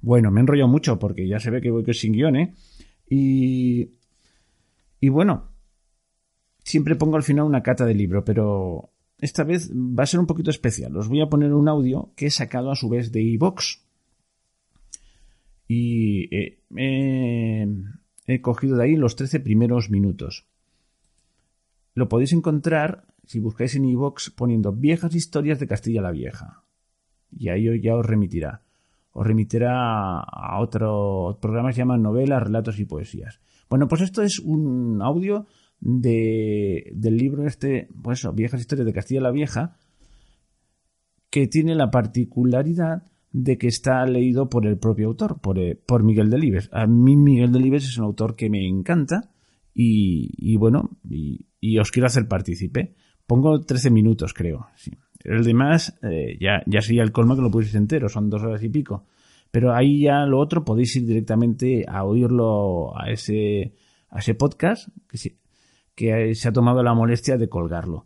Bueno, 0.00 0.30
me 0.30 0.40
enrollo 0.40 0.68
mucho 0.68 0.98
porque 0.98 1.26
ya 1.26 1.40
se 1.40 1.50
ve 1.50 1.60
que 1.60 1.70
voy 1.70 1.84
sin 1.94 2.12
guion, 2.12 2.36
¿eh? 2.36 2.54
Y 3.08 3.90
y 5.00 5.08
bueno, 5.08 5.50
siempre 6.62 6.96
pongo 6.96 7.16
al 7.16 7.22
final 7.22 7.44
una 7.44 7.62
cata 7.62 7.84
de 7.84 7.94
libro, 7.94 8.24
pero 8.24 8.93
esta 9.18 9.44
vez 9.44 9.70
va 9.72 10.02
a 10.02 10.06
ser 10.06 10.20
un 10.20 10.26
poquito 10.26 10.50
especial. 10.50 10.96
Os 10.96 11.08
voy 11.08 11.20
a 11.20 11.28
poner 11.28 11.52
un 11.52 11.68
audio 11.68 12.12
que 12.16 12.26
he 12.26 12.30
sacado 12.30 12.70
a 12.70 12.76
su 12.76 12.88
vez 12.88 13.12
de 13.12 13.22
iVox. 13.22 13.82
Y 15.66 16.28
he 18.26 18.40
cogido 18.42 18.76
de 18.76 18.84
ahí 18.84 18.96
los 18.96 19.16
13 19.16 19.40
primeros 19.40 19.90
minutos. 19.90 20.46
Lo 21.94 22.08
podéis 22.08 22.32
encontrar 22.32 23.06
si 23.24 23.40
buscáis 23.40 23.74
en 23.76 23.86
iVox 23.86 24.30
poniendo 24.30 24.72
viejas 24.72 25.14
historias 25.14 25.58
de 25.58 25.68
Castilla 25.68 26.02
la 26.02 26.10
Vieja. 26.10 26.64
Y 27.30 27.48
ahí 27.48 27.80
ya 27.80 27.96
os 27.96 28.04
remitirá. 28.04 28.62
Os 29.12 29.26
remitirá 29.26 30.20
a 30.20 30.60
otro 30.60 31.38
programa 31.40 31.68
que 31.68 31.74
se 31.74 31.78
llama 31.78 31.96
Novelas, 31.96 32.42
Relatos 32.42 32.78
y 32.80 32.84
Poesías. 32.84 33.40
Bueno, 33.70 33.88
pues 33.88 34.02
esto 34.02 34.22
es 34.22 34.38
un 34.40 35.00
audio 35.00 35.46
de, 35.80 36.90
del 36.94 37.16
libro 37.16 37.46
este, 37.46 37.88
pues 38.02 38.26
Viejas 38.34 38.60
Historias 38.60 38.86
de 38.86 38.92
Castilla 38.92 39.20
la 39.20 39.30
Vieja, 39.30 39.76
que 41.30 41.46
tiene 41.46 41.74
la 41.74 41.90
particularidad 41.90 43.02
de 43.32 43.58
que 43.58 43.66
está 43.66 44.06
leído 44.06 44.48
por 44.48 44.64
el 44.64 44.78
propio 44.78 45.08
autor, 45.08 45.40
por, 45.40 45.58
eh, 45.58 45.74
por 45.74 46.04
Miguel 46.04 46.30
Delibes. 46.30 46.70
A 46.72 46.86
mí 46.86 47.16
Miguel 47.16 47.50
Delibes 47.50 47.84
es 47.84 47.98
un 47.98 48.04
autor 48.04 48.36
que 48.36 48.48
me 48.48 48.64
encanta 48.64 49.32
y, 49.74 50.56
bueno, 50.56 50.90
y, 51.10 51.78
os 51.78 51.90
quiero 51.90 52.06
hacer 52.06 52.28
partícipe. 52.28 52.94
Pongo 53.26 53.60
13 53.60 53.90
minutos, 53.90 54.32
creo. 54.32 54.68
El 55.24 55.42
demás 55.42 55.98
eh, 56.02 56.38
ya, 56.40 56.62
ya 56.66 56.80
sería 56.80 57.02
el 57.02 57.10
colmo 57.10 57.34
que 57.34 57.42
lo 57.42 57.50
pusiste 57.50 57.78
entero, 57.78 58.08
son 58.08 58.30
dos 58.30 58.42
horas 58.42 58.62
y 58.62 58.68
pico. 58.68 59.06
Pero 59.50 59.74
ahí 59.74 60.02
ya 60.02 60.26
lo 60.26 60.38
otro 60.38 60.64
podéis 60.64 60.94
ir 60.94 61.06
directamente 61.06 61.84
a 61.88 62.04
oírlo 62.04 62.96
a 62.96 63.10
ese, 63.10 63.74
a 64.10 64.20
ese 64.20 64.34
podcast 64.34 64.88
que 65.08 65.18
que 65.94 66.34
se 66.34 66.48
ha 66.48 66.52
tomado 66.52 66.82
la 66.82 66.94
molestia 66.94 67.36
de 67.36 67.48
colgarlo. 67.48 68.04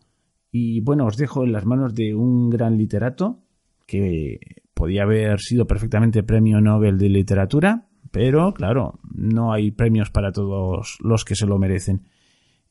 Y 0.50 0.80
bueno, 0.80 1.06
os 1.06 1.16
dejo 1.16 1.44
en 1.44 1.52
las 1.52 1.66
manos 1.66 1.94
de 1.94 2.14
un 2.14 2.50
gran 2.50 2.76
literato 2.76 3.44
que 3.86 4.38
podía 4.74 5.02
haber 5.02 5.40
sido 5.40 5.66
perfectamente 5.66 6.22
premio 6.22 6.60
Nobel 6.60 6.98
de 6.98 7.08
literatura, 7.08 7.88
pero 8.10 8.54
claro, 8.54 9.00
no 9.12 9.52
hay 9.52 9.70
premios 9.70 10.10
para 10.10 10.32
todos 10.32 10.98
los 11.00 11.24
que 11.24 11.34
se 11.34 11.46
lo 11.46 11.58
merecen. 11.58 12.08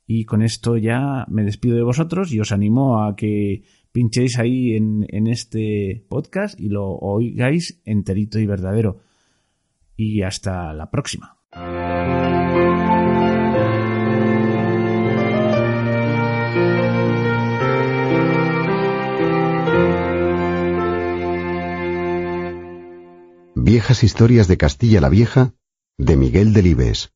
Y 0.05 0.23
con 0.23 0.41
esto 0.41 0.77
ya 0.77 1.25
me 1.27 1.43
despido 1.43 1.75
de 1.75 1.83
vosotros 1.83 2.31
y 2.31 2.39
os 2.39 2.51
animo 2.51 3.03
a 3.03 3.15
que 3.15 3.63
pinchéis 3.91 4.39
ahí 4.39 4.75
en, 4.75 5.05
en 5.09 5.27
este 5.27 6.05
podcast 6.07 6.57
y 6.59 6.69
lo 6.69 6.87
oigáis 6.87 7.81
enterito 7.83 8.39
y 8.39 8.45
verdadero. 8.45 8.99
Y 9.97 10.21
hasta 10.21 10.73
la 10.73 10.89
próxima. 10.89 11.37
Viejas 23.67 24.01
Historias 24.01 24.47
de 24.47 24.55
Castilla 24.55 25.01
la 25.01 25.09
Vieja, 25.09 25.51
de 25.97 26.15
Miguel 26.15 26.53
Delibes. 26.53 27.11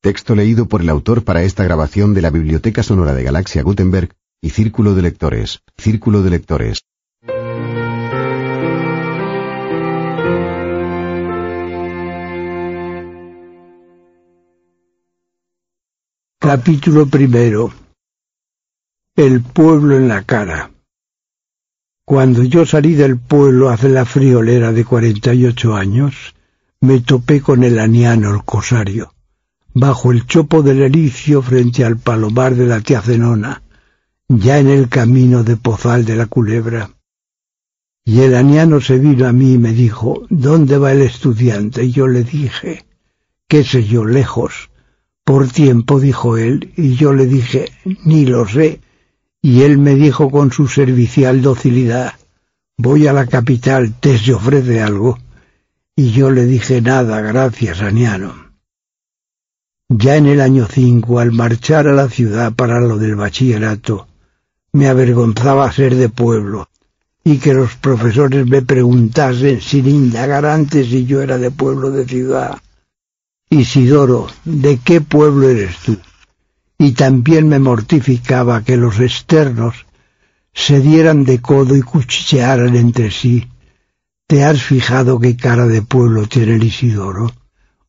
Texto 0.00 0.36
leído 0.36 0.68
por 0.68 0.82
el 0.82 0.88
autor 0.88 1.24
para 1.24 1.42
esta 1.42 1.64
grabación 1.64 2.14
de 2.14 2.22
la 2.22 2.30
Biblioteca 2.30 2.84
Sonora 2.84 3.12
de 3.12 3.24
Galaxia 3.24 3.64
Gutenberg 3.64 4.14
y 4.40 4.50
Círculo 4.50 4.94
de 4.94 5.02
Lectores. 5.02 5.64
Círculo 5.76 6.22
de 6.22 6.30
Lectores. 6.30 6.84
Capítulo 16.38 17.08
primero. 17.08 17.72
El 19.16 19.42
pueblo 19.42 19.96
en 19.96 20.06
la 20.06 20.22
cara. 20.22 20.70
Cuando 22.08 22.42
yo 22.42 22.64
salí 22.64 22.94
del 22.94 23.18
pueblo 23.18 23.68
hace 23.68 23.90
la 23.90 24.06
friolera 24.06 24.72
de 24.72 24.82
cuarenta 24.82 25.34
y 25.34 25.44
ocho 25.44 25.74
años, 25.74 26.34
me 26.80 27.00
topé 27.00 27.42
con 27.42 27.62
el 27.64 27.78
aniano 27.78 28.34
el 28.34 28.44
cosario, 28.44 29.12
bajo 29.74 30.10
el 30.10 30.24
chopo 30.24 30.62
del 30.62 30.80
ericio 30.80 31.42
frente 31.42 31.84
al 31.84 31.98
palomar 31.98 32.54
de 32.54 32.64
la 32.64 32.80
tía 32.80 33.02
Zenona, 33.02 33.62
ya 34.26 34.58
en 34.58 34.68
el 34.68 34.88
camino 34.88 35.44
de 35.44 35.58
Pozal 35.58 36.06
de 36.06 36.16
la 36.16 36.24
Culebra. 36.24 36.88
Y 38.06 38.20
el 38.20 38.36
aniano 38.36 38.80
se 38.80 38.98
vino 38.98 39.28
a 39.28 39.34
mí 39.34 39.52
y 39.52 39.58
me 39.58 39.72
dijo, 39.74 40.22
¿dónde 40.30 40.78
va 40.78 40.92
el 40.92 41.02
estudiante? 41.02 41.84
Y 41.84 41.90
yo 41.92 42.08
le 42.08 42.24
dije, 42.24 42.86
qué 43.46 43.64
sé 43.64 43.84
yo, 43.84 44.06
lejos. 44.06 44.70
Por 45.24 45.48
tiempo, 45.48 46.00
dijo 46.00 46.38
él, 46.38 46.72
y 46.74 46.94
yo 46.94 47.12
le 47.12 47.26
dije, 47.26 47.70
ni 48.06 48.24
lo 48.24 48.48
sé, 48.48 48.80
y 49.40 49.62
él 49.62 49.78
me 49.78 49.94
dijo 49.94 50.30
con 50.30 50.52
su 50.52 50.68
servicial 50.68 51.42
docilidad, 51.42 52.14
voy 52.76 53.06
a 53.06 53.12
la 53.12 53.26
capital, 53.26 53.94
¿te 53.98 54.18
se 54.18 54.34
ofrece 54.34 54.82
algo? 54.82 55.18
Y 55.94 56.10
yo 56.10 56.30
le 56.30 56.44
dije 56.46 56.80
nada, 56.80 57.20
gracias, 57.20 57.80
Aniano. 57.80 58.34
Ya 59.88 60.16
en 60.16 60.26
el 60.26 60.40
año 60.40 60.66
cinco, 60.70 61.18
al 61.18 61.32
marchar 61.32 61.88
a 61.88 61.92
la 61.92 62.08
ciudad 62.08 62.52
para 62.52 62.78
lo 62.80 62.98
del 62.98 63.16
bachillerato, 63.16 64.06
me 64.72 64.88
avergonzaba 64.88 65.72
ser 65.72 65.94
de 65.94 66.08
pueblo, 66.08 66.68
y 67.24 67.38
que 67.38 67.54
los 67.54 67.74
profesores 67.76 68.46
me 68.46 68.62
preguntasen 68.62 69.60
sin 69.60 69.88
indagar 69.88 70.44
antes 70.46 70.88
si 70.88 71.06
yo 71.06 71.22
era 71.22 71.38
de 71.38 71.50
pueblo 71.50 71.90
de 71.90 72.06
ciudad. 72.06 72.58
Isidoro, 73.50 74.26
¿de 74.44 74.78
qué 74.78 75.00
pueblo 75.00 75.48
eres 75.48 75.78
tú? 75.78 75.96
Y 76.78 76.92
también 76.92 77.48
me 77.48 77.58
mortificaba 77.58 78.62
que 78.62 78.76
los 78.76 79.00
externos 79.00 79.86
se 80.54 80.80
dieran 80.80 81.24
de 81.24 81.40
codo 81.40 81.76
y 81.76 81.82
cuchichearan 81.82 82.76
entre 82.76 83.10
sí. 83.10 83.48
¿Te 84.28 84.44
has 84.44 84.62
fijado 84.62 85.18
qué 85.18 85.36
cara 85.36 85.66
de 85.66 85.82
pueblo 85.82 86.26
tiene 86.26 86.54
el 86.54 86.64
Isidoro? 86.64 87.32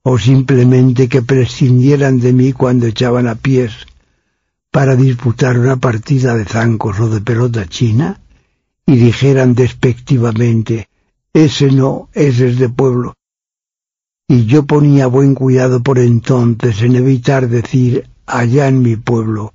¿O 0.01 0.17
simplemente 0.17 1.07
que 1.07 1.21
prescindieran 1.21 2.19
de 2.19 2.33
mí 2.33 2.51
cuando 2.51 2.87
echaban 2.87 3.27
a 3.27 3.35
pies 3.35 3.73
para 4.71 4.95
disputar 4.95 5.59
una 5.59 5.75
partida 5.75 6.35
de 6.35 6.45
zancos 6.45 6.99
o 6.99 7.09
de 7.09 7.21
pelota 7.21 7.67
china? 7.67 8.19
Y 8.87 8.95
dijeran 8.95 9.53
despectivamente, 9.53 10.87
ese 11.31 11.71
no, 11.71 12.09
ese 12.13 12.47
es 12.47 12.57
de 12.57 12.69
pueblo. 12.69 13.13
Y 14.27 14.45
yo 14.45 14.65
ponía 14.65 15.05
buen 15.07 15.35
cuidado 15.35 15.83
por 15.83 15.99
entonces 15.99 16.81
en 16.81 16.95
evitar 16.95 17.49
decir 17.49 18.09
allá 18.29 18.67
en 18.67 18.81
mi 18.81 18.95
pueblo, 18.95 19.53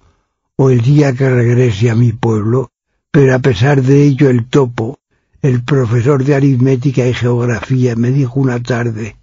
o 0.57 0.71
el 0.71 0.81
día 0.81 1.12
que 1.12 1.31
regrese 1.31 1.90
a 1.90 1.95
mi 1.95 2.12
pueblo, 2.12 2.71
pero 3.11 3.35
a 3.35 3.38
pesar 3.38 3.83
de 3.83 4.02
ello 4.02 4.28
el 4.28 4.47
topo, 4.49 4.99
el 5.43 5.62
profesor 5.62 6.25
de 6.25 6.35
aritmética 6.35 7.07
y 7.07 7.14
geografía, 7.14 7.95
me 7.97 8.11
dijo 8.11 8.40
una 8.40 8.62
tarde, 8.62 9.16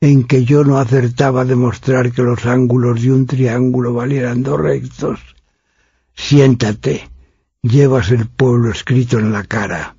en 0.00 0.24
que 0.24 0.44
yo 0.44 0.64
no 0.64 0.78
acertaba 0.78 1.42
a 1.42 1.44
demostrar 1.44 2.12
que 2.12 2.22
los 2.22 2.44
ángulos 2.46 3.02
de 3.02 3.12
un 3.12 3.26
triángulo 3.26 3.94
valieran 3.94 4.42
dos 4.42 4.60
rectos. 4.60 5.20
Siéntate, 6.14 7.08
llevas 7.62 8.10
el 8.10 8.26
pueblo 8.26 8.70
escrito 8.70 9.18
en 9.18 9.32
la 9.32 9.44
cara. 9.44 9.96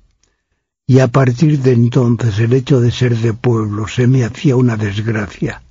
Y 0.86 0.98
a 0.98 1.08
partir 1.08 1.60
de 1.60 1.72
entonces 1.72 2.38
el 2.38 2.52
hecho 2.52 2.80
de 2.80 2.90
ser 2.90 3.16
de 3.16 3.32
pueblo 3.32 3.88
se 3.88 4.06
me 4.06 4.24
hacía 4.24 4.54
una 4.56 4.76
desgracia 4.76 5.62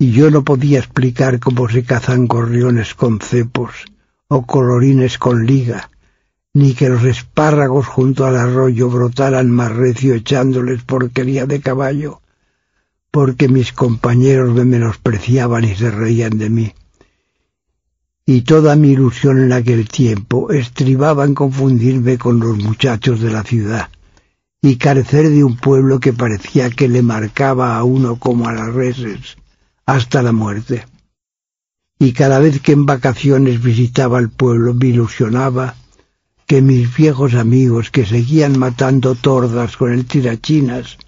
y 0.00 0.12
yo 0.12 0.30
no 0.30 0.44
podía 0.44 0.78
explicar 0.78 1.38
cómo 1.40 1.68
se 1.68 1.84
cazan 1.84 2.26
gorriones 2.26 2.94
con 2.94 3.20
cepos 3.20 3.84
o 4.28 4.46
colorines 4.46 5.18
con 5.18 5.44
liga, 5.44 5.90
ni 6.54 6.72
que 6.72 6.88
los 6.88 7.04
espárragos 7.04 7.86
junto 7.86 8.24
al 8.24 8.36
arroyo 8.36 8.88
brotaran 8.88 9.50
más 9.50 9.70
recio 9.70 10.14
echándoles 10.14 10.82
porquería 10.84 11.44
de 11.44 11.60
caballo, 11.60 12.22
porque 13.10 13.48
mis 13.48 13.74
compañeros 13.74 14.54
me 14.54 14.64
menospreciaban 14.64 15.64
y 15.64 15.74
se 15.74 15.90
reían 15.90 16.38
de 16.38 16.48
mí. 16.48 16.72
Y 18.24 18.40
toda 18.40 18.76
mi 18.76 18.92
ilusión 18.92 19.38
en 19.42 19.52
aquel 19.52 19.86
tiempo 19.86 20.50
estribaba 20.50 21.26
en 21.26 21.34
confundirme 21.34 22.16
con 22.16 22.40
los 22.40 22.56
muchachos 22.56 23.20
de 23.20 23.32
la 23.32 23.42
ciudad 23.42 23.90
y 24.62 24.76
carecer 24.76 25.28
de 25.28 25.44
un 25.44 25.58
pueblo 25.58 26.00
que 26.00 26.14
parecía 26.14 26.70
que 26.70 26.88
le 26.88 27.02
marcaba 27.02 27.76
a 27.76 27.84
uno 27.84 28.16
como 28.16 28.48
a 28.48 28.54
las 28.54 28.72
reses 28.72 29.36
hasta 29.86 30.22
la 30.22 30.32
muerte. 30.32 30.86
Y 31.98 32.12
cada 32.12 32.38
vez 32.38 32.60
que 32.60 32.72
en 32.72 32.86
vacaciones 32.86 33.62
visitaba 33.62 34.18
el 34.18 34.30
pueblo 34.30 34.72
me 34.74 34.86
ilusionaba 34.86 35.74
que 36.46 36.62
mis 36.62 36.94
viejos 36.94 37.34
amigos 37.34 37.90
que 37.90 38.06
seguían 38.06 38.58
matando 38.58 39.14
tordas 39.14 39.76
con 39.76 39.92
el 39.92 40.06
tirachinas 40.06 40.98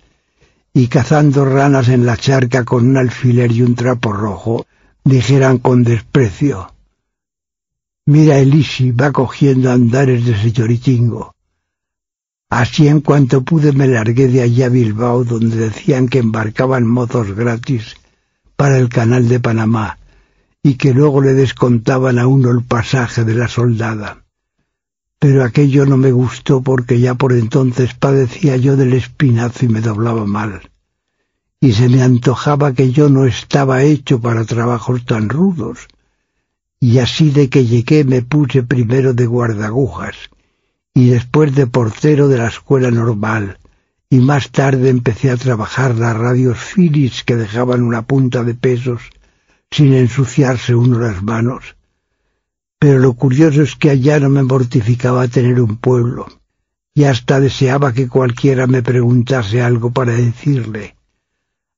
y 0.72 0.88
cazando 0.88 1.44
ranas 1.44 1.88
en 1.88 2.06
la 2.06 2.16
charca 2.16 2.64
con 2.64 2.88
un 2.88 2.96
alfiler 2.96 3.50
y 3.52 3.62
un 3.62 3.74
trapo 3.74 4.12
rojo, 4.12 4.66
dijeran 5.04 5.58
con 5.58 5.82
desprecio, 5.82 6.72
Mira 8.06 8.38
Elisi 8.38 8.90
va 8.90 9.12
cogiendo 9.12 9.70
andares 9.70 10.24
de 10.26 10.36
señoritingo. 10.36 11.34
Así 12.50 12.88
en 12.88 13.00
cuanto 13.00 13.42
pude 13.42 13.72
me 13.72 13.86
largué 13.86 14.28
de 14.28 14.42
allá 14.42 14.66
a 14.66 14.68
Bilbao, 14.68 15.24
donde 15.24 15.56
decían 15.56 16.08
que 16.08 16.18
embarcaban 16.18 16.86
mozos 16.86 17.32
gratis 17.32 17.96
para 18.62 18.78
el 18.78 18.88
canal 18.88 19.26
de 19.26 19.40
Panamá 19.40 19.98
y 20.62 20.74
que 20.74 20.94
luego 20.94 21.20
le 21.20 21.32
descontaban 21.32 22.20
a 22.20 22.28
uno 22.28 22.52
el 22.52 22.62
pasaje 22.62 23.24
de 23.24 23.34
la 23.34 23.48
soldada. 23.48 24.22
Pero 25.18 25.42
aquello 25.42 25.84
no 25.84 25.96
me 25.96 26.12
gustó 26.12 26.62
porque 26.62 27.00
ya 27.00 27.16
por 27.16 27.32
entonces 27.32 27.94
padecía 27.94 28.56
yo 28.56 28.76
del 28.76 28.92
espinazo 28.92 29.64
y 29.64 29.68
me 29.68 29.80
doblaba 29.80 30.26
mal. 30.26 30.70
Y 31.60 31.72
se 31.72 31.88
me 31.88 32.04
antojaba 32.04 32.72
que 32.72 32.92
yo 32.92 33.08
no 33.08 33.26
estaba 33.26 33.82
hecho 33.82 34.20
para 34.20 34.44
trabajos 34.44 35.04
tan 35.06 35.28
rudos. 35.28 35.88
Y 36.78 37.00
así 37.00 37.32
de 37.32 37.48
que 37.48 37.66
llegué 37.66 38.04
me 38.04 38.22
puse 38.22 38.62
primero 38.62 39.12
de 39.12 39.26
guardagujas 39.26 40.14
y 40.94 41.08
después 41.08 41.52
de 41.56 41.66
portero 41.66 42.28
de 42.28 42.38
la 42.38 42.46
escuela 42.46 42.92
normal 42.92 43.58
y 44.12 44.20
más 44.20 44.50
tarde 44.50 44.90
empecé 44.90 45.30
a 45.30 45.38
trabajar 45.38 45.94
las 45.94 46.14
radios 46.14 46.58
Philips 46.58 47.24
que 47.24 47.34
dejaban 47.34 47.82
una 47.82 48.02
punta 48.02 48.44
de 48.44 48.52
pesos 48.52 49.00
sin 49.70 49.94
ensuciarse 49.94 50.74
uno 50.74 50.98
las 50.98 51.22
manos. 51.22 51.76
Pero 52.78 52.98
lo 52.98 53.14
curioso 53.14 53.62
es 53.62 53.74
que 53.74 53.88
allá 53.88 54.20
no 54.20 54.28
me 54.28 54.42
mortificaba 54.42 55.26
tener 55.28 55.62
un 55.62 55.78
pueblo, 55.78 56.26
y 56.92 57.04
hasta 57.04 57.40
deseaba 57.40 57.94
que 57.94 58.06
cualquiera 58.06 58.66
me 58.66 58.82
preguntase 58.82 59.62
algo 59.62 59.92
para 59.92 60.12
decirle. 60.12 60.94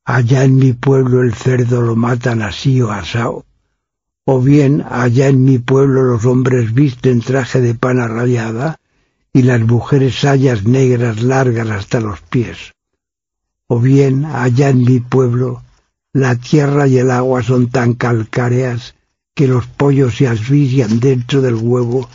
Allá 0.04 0.42
en 0.42 0.56
mi 0.56 0.72
pueblo 0.72 1.22
el 1.22 1.34
cerdo 1.34 1.82
lo 1.82 1.94
matan 1.94 2.42
así 2.42 2.82
o 2.82 2.90
asao. 2.90 3.44
O 4.24 4.40
bien 4.40 4.84
allá 4.90 5.28
en 5.28 5.44
mi 5.44 5.60
pueblo 5.60 6.02
los 6.02 6.24
hombres 6.24 6.74
visten 6.74 7.20
traje 7.20 7.60
de 7.60 7.76
pana 7.76 8.08
rayada 8.08 8.80
y 9.34 9.42
las 9.42 9.60
mujeres 9.60 10.20
sayas 10.20 10.64
negras 10.64 11.20
largas 11.20 11.68
hasta 11.68 12.00
los 12.00 12.20
pies. 12.20 12.72
O 13.66 13.80
bien, 13.80 14.24
allá 14.24 14.68
en 14.68 14.84
mi 14.84 15.00
pueblo, 15.00 15.64
la 16.12 16.36
tierra 16.36 16.86
y 16.86 16.98
el 16.98 17.10
agua 17.10 17.42
son 17.42 17.68
tan 17.68 17.94
calcáreas 17.94 18.94
que 19.34 19.48
los 19.48 19.66
pollos 19.66 20.16
se 20.16 20.28
asfixian 20.28 21.00
dentro 21.00 21.42
del 21.42 21.56
huevo 21.56 22.08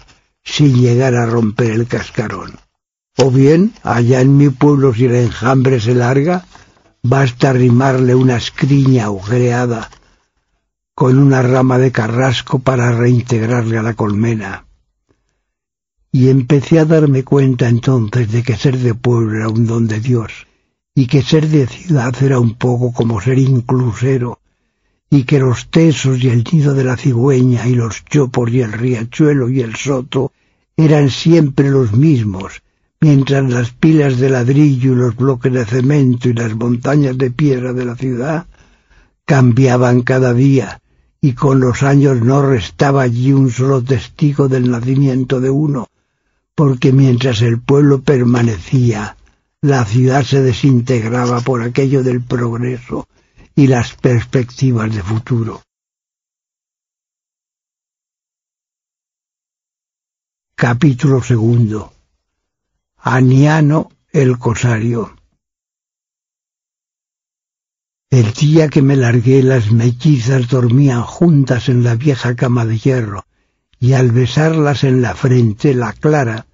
sin 0.43 0.79
llegar 0.79 1.15
a 1.15 1.25
romper 1.25 1.71
el 1.71 1.87
cascarón. 1.87 2.53
O 3.17 3.29
bien, 3.29 3.73
allá 3.83 4.21
en 4.21 4.37
mi 4.37 4.47
pueblo 4.49 4.93
si 4.93 5.05
el 5.05 5.15
enjambre 5.15 5.81
se 5.81 5.93
larga, 5.95 6.45
basta 7.03 7.49
arrimarle 7.49 8.15
una 8.15 8.37
escriña 8.37 9.05
agujereada 9.05 9.89
con 10.95 11.19
una 11.19 11.41
rama 11.41 11.77
de 11.77 11.91
carrasco 11.91 12.59
para 12.59 12.93
reintegrarle 12.93 13.77
a 13.77 13.83
la 13.83 13.93
colmena. 13.93 14.68
Y 16.11 16.29
empecé 16.29 16.79
a 16.79 16.85
darme 16.85 17.23
cuenta 17.23 17.69
entonces 17.69 18.31
de 18.31 18.41
que 18.41 18.55
ser 18.55 18.77
de 18.79 18.95
pueblo 18.95 19.37
era 19.37 19.49
un 19.49 19.67
don 19.67 19.87
de 19.87 19.99
Dios, 19.99 20.47
y 20.95 21.05
que 21.05 21.21
ser 21.21 21.47
de 21.47 21.67
ciudad 21.67 22.15
era 22.23 22.39
un 22.39 22.55
poco 22.55 22.91
como 22.91 23.21
ser 23.21 23.37
inclusero, 23.37 24.39
y 25.11 25.23
que 25.23 25.39
los 25.39 25.69
tesos 25.69 26.23
y 26.23 26.29
el 26.29 26.43
nido 26.51 26.73
de 26.73 26.83
la 26.83 26.97
cigüeña 26.97 27.67
y 27.67 27.75
los 27.75 28.03
chopos 28.05 28.49
y 28.51 28.61
el 28.61 28.71
riachuelo 28.71 29.49
y 29.49 29.61
el 29.61 29.75
soto 29.75 30.31
eran 30.75 31.11
siempre 31.11 31.69
los 31.69 31.93
mismos, 31.93 32.63
mientras 32.99 33.49
las 33.49 33.71
pilas 33.71 34.17
de 34.17 34.29
ladrillo 34.29 34.93
y 34.93 34.95
los 34.95 35.15
bloques 35.15 35.53
de 35.53 35.65
cemento 35.65 36.27
y 36.27 36.33
las 36.33 36.55
montañas 36.55 37.17
de 37.17 37.31
piedra 37.31 37.71
de 37.73 37.85
la 37.85 37.95
ciudad 37.95 38.47
cambiaban 39.25 40.01
cada 40.01 40.33
día, 40.33 40.81
y 41.21 41.33
con 41.33 41.59
los 41.59 41.83
años 41.83 42.19
no 42.21 42.41
restaba 42.41 43.03
allí 43.03 43.31
un 43.31 43.51
solo 43.51 43.83
testigo 43.83 44.47
del 44.47 44.71
nacimiento 44.71 45.39
de 45.39 45.49
uno, 45.51 45.87
porque 46.59 46.91
mientras 46.91 47.41
el 47.41 47.61
pueblo 47.61 48.03
permanecía, 48.03 49.15
la 49.61 49.85
ciudad 49.85 50.23
se 50.23 50.41
desintegraba 50.41 51.39
por 51.39 51.61
aquello 51.61 52.03
del 52.03 52.21
progreso 52.21 53.07
y 53.55 53.67
las 53.67 53.95
perspectivas 53.95 54.93
de 54.93 55.01
futuro. 55.01 55.61
Capítulo 60.53 61.23
segundo. 61.23 61.93
Aniano 62.97 63.91
el 64.11 64.37
Cosario. 64.37 65.15
El 68.09 68.33
día 68.33 68.67
que 68.67 68.81
me 68.81 68.97
largué 68.97 69.43
las 69.43 69.71
mellizas 69.71 70.49
dormían 70.49 71.03
juntas 71.03 71.69
en 71.69 71.85
la 71.85 71.95
vieja 71.95 72.35
cama 72.35 72.65
de 72.65 72.77
hierro, 72.77 73.25
y 73.79 73.93
al 73.93 74.11
besarlas 74.11 74.83
en 74.83 75.01
la 75.01 75.15
frente 75.15 75.73
la 75.73 75.93
Clara 75.93 76.47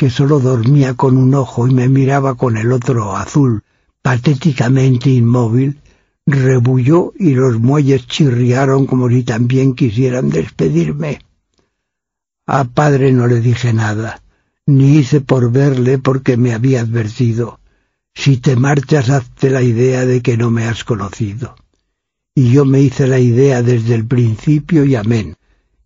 que 0.00 0.08
sólo 0.08 0.40
dormía 0.40 0.94
con 0.94 1.18
un 1.18 1.34
ojo 1.34 1.68
y 1.68 1.74
me 1.74 1.86
miraba 1.86 2.34
con 2.34 2.56
el 2.56 2.72
otro 2.72 3.14
azul, 3.14 3.64
patéticamente 4.00 5.10
inmóvil, 5.10 5.78
rebulló 6.24 7.12
y 7.18 7.34
los 7.34 7.60
muelles 7.60 8.06
chirriaron 8.06 8.86
como 8.86 9.10
si 9.10 9.24
también 9.24 9.74
quisieran 9.74 10.30
despedirme. 10.30 11.20
A 12.46 12.64
padre 12.64 13.12
no 13.12 13.26
le 13.26 13.42
dije 13.42 13.74
nada, 13.74 14.22
ni 14.64 14.96
hice 14.96 15.20
por 15.20 15.52
verle 15.52 15.98
porque 15.98 16.38
me 16.38 16.54
había 16.54 16.80
advertido. 16.80 17.60
Si 18.14 18.38
te 18.38 18.56
marchas, 18.56 19.10
hazte 19.10 19.50
la 19.50 19.60
idea 19.60 20.06
de 20.06 20.22
que 20.22 20.38
no 20.38 20.50
me 20.50 20.64
has 20.64 20.82
conocido. 20.82 21.56
Y 22.34 22.52
yo 22.52 22.64
me 22.64 22.80
hice 22.80 23.06
la 23.06 23.18
idea 23.18 23.62
desde 23.62 23.96
el 23.96 24.06
principio 24.06 24.86
y 24.86 24.94
amén. 24.94 25.36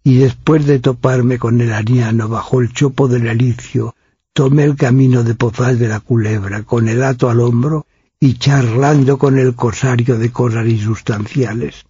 Y 0.05 0.19
después 0.19 0.67
de 0.67 0.79
toparme 0.79 1.41
con 1.41 1.61
el 1.61 1.73
aniano 1.73 2.29
bajo 2.29 2.61
el 2.61 2.73
chopo 2.73 3.09
del 3.09 3.29
alicio, 3.29 3.97
tomé 4.35 4.65
el 4.65 4.75
camino 4.75 5.23
de 5.23 5.37
Pozal 5.37 5.79
de 5.79 5.87
la 5.87 6.01
Culebra 6.01 6.65
con 6.65 6.89
el 6.89 7.05
hato 7.05 7.31
al 7.31 7.41
hombro 7.41 7.87
y 8.19 8.35
charlando 8.35 9.17
con 9.17 9.39
el 9.39 9.55
cosario 9.55 10.19
de 10.19 10.33
cosas 10.33 10.67
insustanciales, 10.67 11.87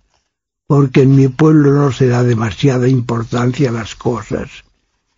porque 0.66 1.02
en 1.02 1.16
mi 1.16 1.28
pueblo 1.28 1.72
no 1.72 1.90
se 1.90 2.06
da 2.06 2.22
demasiada 2.22 2.86
importancia 2.86 3.70
a 3.70 3.72
las 3.72 3.94
cosas, 3.94 4.50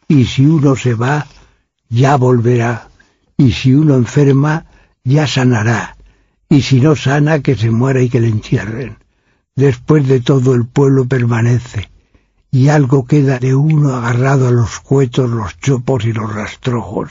y 0.07 0.27
si 0.27 0.47
uno 0.47 0.77
se 0.77 0.95
va, 0.95 1.27
ya 1.89 2.17
volverá, 2.17 2.91
y 3.37 3.51
si 3.53 3.75
uno 3.75 3.97
enferma, 3.97 4.67
ya 5.03 5.27
sanará, 5.27 5.97
y 6.49 6.63
si 6.63 6.81
no 6.81 6.95
sana, 6.95 7.41
que 7.41 7.57
se 7.57 7.71
muera 7.71 8.01
y 8.03 8.09
que 8.09 8.21
le 8.21 8.29
entierren. 8.29 8.99
Después 9.57 10.07
de 10.07 10.21
todo 10.21 10.55
el 10.55 10.65
pueblo 10.65 11.07
permanece, 11.07 11.89
y 12.57 12.71
algo 12.71 13.05
queda 13.05 13.39
de 13.39 13.55
uno 13.55 13.95
agarrado 13.95 14.49
a 14.49 14.51
los 14.51 14.81
cuetos, 14.81 15.29
los 15.29 15.61
chopos 15.61 16.07
y 16.07 16.15
los 16.15 16.35
rastrojos. 16.35 17.11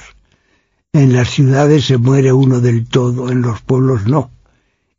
En 0.92 1.14
las 1.14 1.30
ciudades 1.30 1.86
se 1.86 2.00
muere 2.00 2.34
uno 2.34 2.62
del 2.62 2.88
todo, 2.88 3.30
en 3.30 3.44
los 3.44 3.62
pueblos 3.62 4.08
no, 4.08 4.32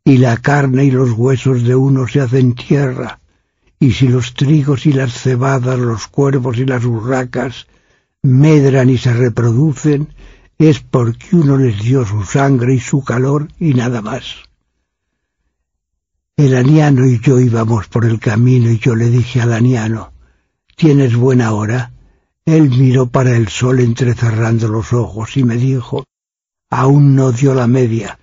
y 0.05 0.19
la 0.19 0.37
carne 0.37 0.85
y 0.85 0.91
los 0.91 1.11
huesos 1.11 1.63
de 1.63 1.75
uno 1.75 2.07
se 2.07 2.21
hacen 2.21 2.55
tierra, 2.55 3.19
y 3.77 3.91
si 3.91 4.07
los 4.07 4.35
trigos 4.35 4.85
y 4.85 4.93
las 4.93 5.21
cebadas, 5.21 5.77
los 5.79 6.07
cuervos 6.07 6.57
y 6.59 6.65
las 6.65 6.85
urracas 6.85 7.67
medran 8.23 8.89
y 8.89 8.97
se 8.97 9.11
reproducen, 9.11 10.13
es 10.57 10.79
porque 10.79 11.35
uno 11.35 11.57
les 11.57 11.77
dio 11.81 12.05
su 12.05 12.23
sangre 12.23 12.73
y 12.73 12.79
su 12.79 13.03
calor 13.03 13.49
y 13.59 13.73
nada 13.73 14.01
más. 14.01 14.27
El 16.37 16.55
aniano 16.55 17.05
y 17.05 17.19
yo 17.19 17.37
íbamos 17.37 17.89
por 17.89 18.05
el 18.05 18.21
camino 18.21 18.71
y 18.71 18.79
yo 18.79 18.95
le 18.95 19.09
dije 19.09 19.41
al 19.41 19.51
aniano, 19.51 20.13
¿Tienes 20.79 21.15
buena 21.15 21.53
hora? 21.53 21.91
Él 22.45 22.69
miró 22.69 23.07
para 23.07 23.35
el 23.35 23.47
sol 23.47 23.79
entrecerrando 23.79 24.67
los 24.67 24.93
ojos 24.93 25.35
y 25.35 25.43
me 25.43 25.55
dijo, 25.55 26.05
aún 26.69 27.15
no 27.15 27.31
dio 27.31 27.55
la 27.55 27.65
media. 27.65 28.19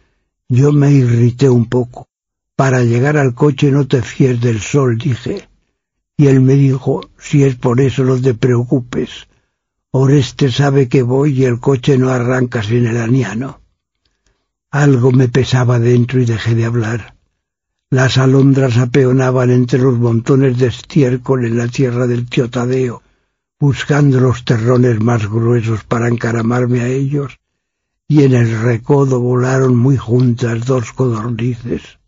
Yo 0.49 0.71
me 0.71 0.93
irrité 0.93 1.49
un 1.49 1.69
poco. 1.69 2.07
Para 2.55 2.85
llegar 2.85 3.17
al 3.17 3.35
coche 3.35 3.73
no 3.73 3.89
te 3.89 4.03
fíes 4.03 4.41
del 4.41 4.61
sol, 4.61 4.99
dije. 4.99 5.49
Y 6.17 6.29
él 6.29 6.43
me 6.43 6.55
dijo, 6.55 7.01
si 7.19 7.43
es 7.43 7.57
por 7.57 7.81
eso 7.81 8.05
no 8.05 8.21
te 8.21 8.35
preocupes. 8.35 9.27
Oreste 9.91 10.53
sabe 10.53 10.89
que 10.89 11.03
voy 11.03 11.41
y 11.41 11.47
el 11.47 11.59
coche 11.59 11.99
no 11.99 12.11
arranca 12.11 12.63
sin 12.63 12.87
el 12.87 12.99
aniano. 12.99 13.63
Algo 14.71 15.11
me 15.11 15.27
pesaba 15.27 15.81
dentro 15.81 16.21
y 16.21 16.25
dejé 16.25 16.55
de 16.55 16.67
hablar. 16.67 17.14
Las 17.91 18.19
alondras 18.19 18.77
apeonaban 18.79 19.51
entre 19.51 19.79
los 19.79 19.99
montones 19.99 20.59
de 20.59 20.67
estiércol 20.67 21.45
en 21.45 21.57
la 21.59 21.69
tierra 21.69 22.07
del 22.07 22.29
tío 22.29 22.51
Tadeo, 22.51 23.03
buscando 23.61 24.21
los 24.21 24.45
terrones 24.45 25.01
más 25.01 25.29
gruesos 25.29 25.85
para 25.85 26.09
encaramarme 26.09 26.81
a 26.81 26.89
ellos, 26.89 27.39
y 28.09 28.25
en 28.25 28.35
el 28.35 28.61
recodo 28.61 29.21
volaron 29.21 29.77
muy 29.77 29.97
juntas 29.97 30.67
dos 30.67 30.93
codornices. 30.93 31.99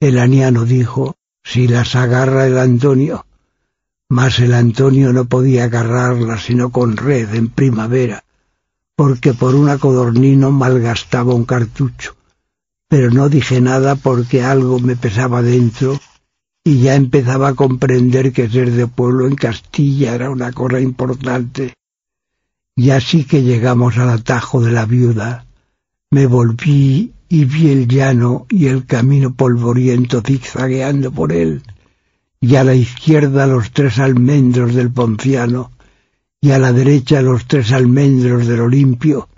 El 0.00 0.18
aniano 0.18 0.64
dijo, 0.64 1.16
si 1.42 1.68
las 1.68 1.94
agarra 1.94 2.46
el 2.46 2.58
Antonio, 2.58 3.26
mas 4.08 4.38
el 4.40 4.54
Antonio 4.54 5.12
no 5.12 5.26
podía 5.26 5.64
agarrarlas 5.64 6.44
sino 6.44 6.70
con 6.70 6.96
red 6.96 7.34
en 7.34 7.48
primavera, 7.48 8.24
porque 8.96 9.32
por 9.32 9.54
una 9.54 9.78
codornino 9.78 10.50
malgastaba 10.50 11.34
un 11.34 11.44
cartucho 11.44 12.16
pero 12.94 13.10
no 13.10 13.28
dije 13.28 13.60
nada 13.60 13.96
porque 13.96 14.44
algo 14.44 14.78
me 14.78 14.94
pesaba 14.94 15.42
dentro 15.42 15.98
y 16.62 16.78
ya 16.78 16.94
empezaba 16.94 17.48
a 17.48 17.54
comprender 17.54 18.32
que 18.32 18.48
ser 18.48 18.70
de 18.70 18.86
pueblo 18.86 19.26
en 19.26 19.34
Castilla 19.34 20.14
era 20.14 20.30
una 20.30 20.52
cosa 20.52 20.78
importante. 20.78 21.74
Y 22.76 22.90
así 22.90 23.24
que 23.24 23.42
llegamos 23.42 23.98
al 23.98 24.10
atajo 24.10 24.60
de 24.60 24.70
la 24.70 24.86
viuda, 24.86 25.44
me 26.12 26.26
volví 26.26 27.12
y 27.28 27.44
vi 27.46 27.70
el 27.70 27.88
llano 27.88 28.46
y 28.48 28.66
el 28.66 28.86
camino 28.86 29.34
polvoriento 29.34 30.22
zigzagueando 30.24 31.10
por 31.10 31.32
él, 31.32 31.64
y 32.40 32.54
a 32.54 32.62
la 32.62 32.76
izquierda 32.76 33.48
los 33.48 33.72
tres 33.72 33.98
almendros 33.98 34.72
del 34.72 34.92
Ponciano, 34.92 35.72
y 36.40 36.52
a 36.52 36.60
la 36.60 36.72
derecha 36.72 37.22
los 37.22 37.46
tres 37.46 37.72
almendros 37.72 38.46
del 38.46 38.60
Olimpio, 38.60 39.28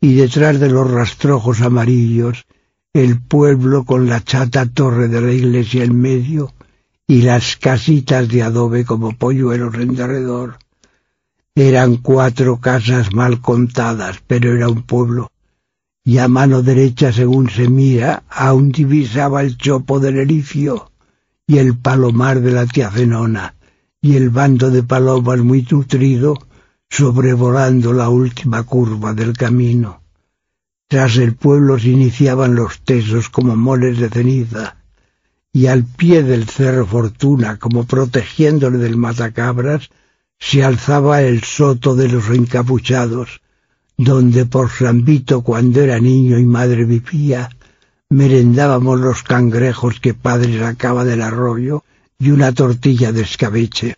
y 0.00 0.14
detrás 0.14 0.58
de 0.58 0.70
los 0.70 0.90
rastrojos 0.90 1.60
amarillos 1.60 2.46
el 2.94 3.20
pueblo 3.20 3.84
con 3.84 4.08
la 4.08 4.22
chata 4.22 4.66
torre 4.66 5.08
de 5.08 5.20
la 5.20 5.32
iglesia 5.32 5.82
en 5.82 6.00
medio 6.00 6.52
y 7.08 7.22
las 7.22 7.56
casitas 7.56 8.28
de 8.28 8.44
adobe 8.44 8.84
como 8.84 9.18
polluelos 9.18 9.74
en 9.74 9.96
derredor. 9.96 10.58
Eran 11.56 11.96
cuatro 11.96 12.60
casas 12.60 13.12
mal 13.12 13.40
contadas, 13.40 14.22
pero 14.28 14.54
era 14.54 14.68
un 14.68 14.84
pueblo. 14.84 15.32
Y 16.04 16.18
a 16.18 16.28
mano 16.28 16.62
derecha, 16.62 17.12
según 17.12 17.50
se 17.50 17.68
mira, 17.68 18.22
aún 18.28 18.70
divisaba 18.70 19.42
el 19.42 19.56
chopo 19.56 19.98
del 19.98 20.18
ericio 20.18 20.92
y 21.48 21.58
el 21.58 21.76
palomar 21.76 22.40
de 22.40 22.52
la 22.52 22.64
tía 22.66 22.92
Zenona 22.92 23.56
y 24.00 24.14
el 24.14 24.30
bando 24.30 24.70
de 24.70 24.84
palomas 24.84 25.40
muy 25.40 25.66
nutrido 25.68 26.38
sobrevolando 26.88 27.92
la 27.92 28.08
última 28.08 28.62
curva 28.62 29.14
del 29.14 29.32
camino. 29.36 30.03
Tras 30.88 31.16
el 31.16 31.34
pueblo 31.34 31.78
se 31.78 31.88
iniciaban 31.88 32.54
los 32.54 32.80
tesos 32.80 33.28
como 33.28 33.56
moles 33.56 33.98
de 33.98 34.08
ceniza, 34.08 34.76
y 35.52 35.66
al 35.66 35.84
pie 35.84 36.22
del 36.22 36.48
cerro 36.48 36.86
Fortuna, 36.86 37.58
como 37.58 37.84
protegiéndole 37.84 38.78
del 38.78 38.96
matacabras, 38.96 39.90
se 40.38 40.64
alzaba 40.64 41.22
el 41.22 41.42
soto 41.44 41.94
de 41.94 42.08
los 42.08 42.28
encapuchados, 42.28 43.40
donde 43.96 44.46
por 44.46 44.70
San 44.70 45.04
Vito 45.04 45.42
cuando 45.42 45.80
era 45.80 46.00
niño 46.00 46.38
y 46.38 46.44
madre 46.44 46.84
vivía, 46.84 47.50
Merendábamos 48.10 49.00
los 49.00 49.24
cangrejos 49.24 49.98
que 49.98 50.14
padre 50.14 50.60
sacaba 50.60 51.04
del 51.04 51.20
arroyo 51.20 51.82
y 52.18 52.30
una 52.30 52.52
tortilla 52.52 53.10
de 53.10 53.22
escabeche. 53.22 53.96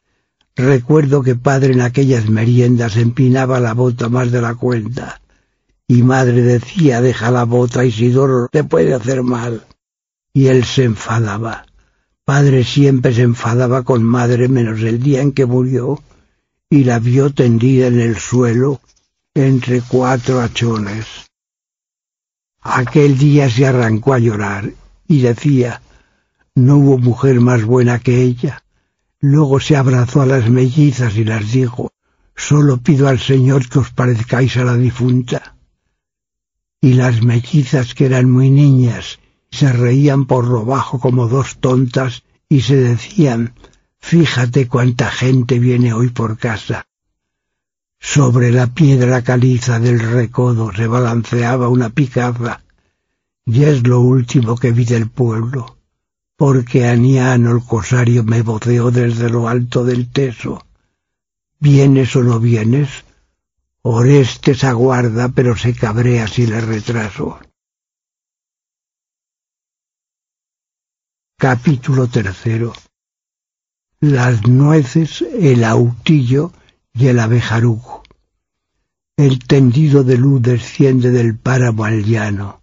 Recuerdo 0.54 1.22
que 1.22 1.34
padre 1.34 1.74
en 1.74 1.82
aquellas 1.82 2.30
meriendas 2.30 2.96
empinaba 2.96 3.60
la 3.60 3.74
bota 3.74 4.08
más 4.08 4.32
de 4.32 4.40
la 4.40 4.54
cuenta. 4.54 5.20
Y 5.88 6.02
madre 6.02 6.42
decía, 6.42 7.00
deja 7.00 7.30
la 7.30 7.44
bota, 7.44 7.84
Isidoro, 7.84 8.48
te 8.50 8.64
puede 8.64 8.94
hacer 8.94 9.22
mal. 9.22 9.64
Y 10.32 10.48
él 10.48 10.64
se 10.64 10.84
enfadaba. 10.84 11.66
Padre 12.24 12.64
siempre 12.64 13.14
se 13.14 13.22
enfadaba 13.22 13.84
con 13.84 14.02
madre 14.02 14.48
menos 14.48 14.80
el 14.80 15.00
día 15.00 15.22
en 15.22 15.32
que 15.32 15.46
murió 15.46 16.02
y 16.68 16.82
la 16.84 16.98
vio 16.98 17.32
tendida 17.32 17.86
en 17.86 18.00
el 18.00 18.16
suelo 18.16 18.80
entre 19.34 19.80
cuatro 19.80 20.40
hachones. 20.40 21.06
Aquel 22.60 23.16
día 23.16 23.48
se 23.48 23.66
arrancó 23.66 24.14
a 24.14 24.18
llorar 24.18 24.72
y 25.06 25.20
decía, 25.20 25.82
no 26.56 26.78
hubo 26.78 26.98
mujer 26.98 27.40
más 27.40 27.64
buena 27.64 28.00
que 28.00 28.22
ella. 28.22 28.64
Luego 29.20 29.60
se 29.60 29.76
abrazó 29.76 30.22
a 30.22 30.26
las 30.26 30.50
mellizas 30.50 31.16
y 31.16 31.24
las 31.24 31.52
dijo, 31.52 31.92
solo 32.34 32.78
pido 32.78 33.06
al 33.08 33.20
Señor 33.20 33.68
que 33.68 33.78
os 33.78 33.90
parezcáis 33.90 34.56
a 34.56 34.64
la 34.64 34.76
difunta. 34.76 35.55
Y 36.80 36.94
las 36.94 37.22
mellizas, 37.22 37.94
que 37.94 38.06
eran 38.06 38.30
muy 38.30 38.50
niñas, 38.50 39.18
se 39.50 39.72
reían 39.72 40.26
por 40.26 40.46
lo 40.46 40.64
bajo 40.64 41.00
como 41.00 41.28
dos 41.28 41.58
tontas 41.58 42.24
y 42.48 42.60
se 42.60 42.76
decían, 42.76 43.54
fíjate 43.98 44.68
cuánta 44.68 45.10
gente 45.10 45.58
viene 45.58 45.92
hoy 45.92 46.10
por 46.10 46.38
casa. 46.38 46.86
Sobre 47.98 48.52
la 48.52 48.66
piedra 48.68 49.22
caliza 49.22 49.80
del 49.80 50.00
recodo 50.00 50.72
se 50.72 50.86
balanceaba 50.86 51.68
una 51.68 51.90
picada, 51.90 52.62
y 53.44 53.64
es 53.64 53.86
lo 53.86 54.00
último 54.00 54.56
que 54.56 54.72
vi 54.72 54.84
del 54.84 55.08
pueblo 55.08 55.76
porque 56.36 56.86
Aniano 56.86 57.50
el 57.50 57.64
cosario 57.64 58.22
me 58.22 58.42
voceó 58.42 58.90
desde 58.90 59.30
lo 59.30 59.48
alto 59.48 59.84
del 59.84 60.10
teso. 60.10 60.66
¿Vienes 61.58 62.14
o 62.14 62.22
no 62.22 62.38
vienes? 62.38 63.05
Orestes 63.88 64.64
aguarda, 64.64 65.28
pero 65.28 65.56
se 65.56 65.72
cabrea 65.72 66.26
si 66.26 66.44
le 66.44 66.60
retraso. 66.60 67.38
Capítulo 71.38 72.08
tercero. 72.08 72.72
Las 74.00 74.48
nueces, 74.48 75.22
el 75.22 75.62
autillo 75.62 76.50
y 76.94 77.06
el 77.06 77.20
abejaruco. 77.20 78.02
El 79.16 79.38
tendido 79.46 80.02
de 80.02 80.18
luz 80.18 80.42
desciende 80.42 81.12
del 81.12 81.38
páramo 81.38 81.84
al 81.84 82.02
llano 82.04 82.62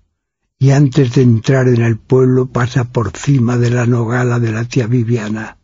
y 0.59 0.71
antes 0.71 1.13
de 1.13 1.21
entrar 1.21 1.69
en 1.69 1.83
el 1.83 1.97
pueblo 1.97 2.47
pasa 2.47 2.83
por 2.91 3.17
cima 3.17 3.57
de 3.57 3.69
la 3.69 3.85
nogala 3.85 4.41
de 4.41 4.51
la 4.51 4.65
tía 4.65 4.87
Viviana. 4.87 5.57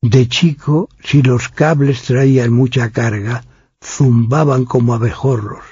De 0.00 0.28
chico, 0.28 0.88
si 1.04 1.20
los 1.20 1.50
cables 1.50 2.04
traían 2.04 2.54
mucha 2.54 2.90
carga, 2.90 3.44
zumbaban 3.86 4.64
como 4.64 4.94
abejorros, 4.94 5.64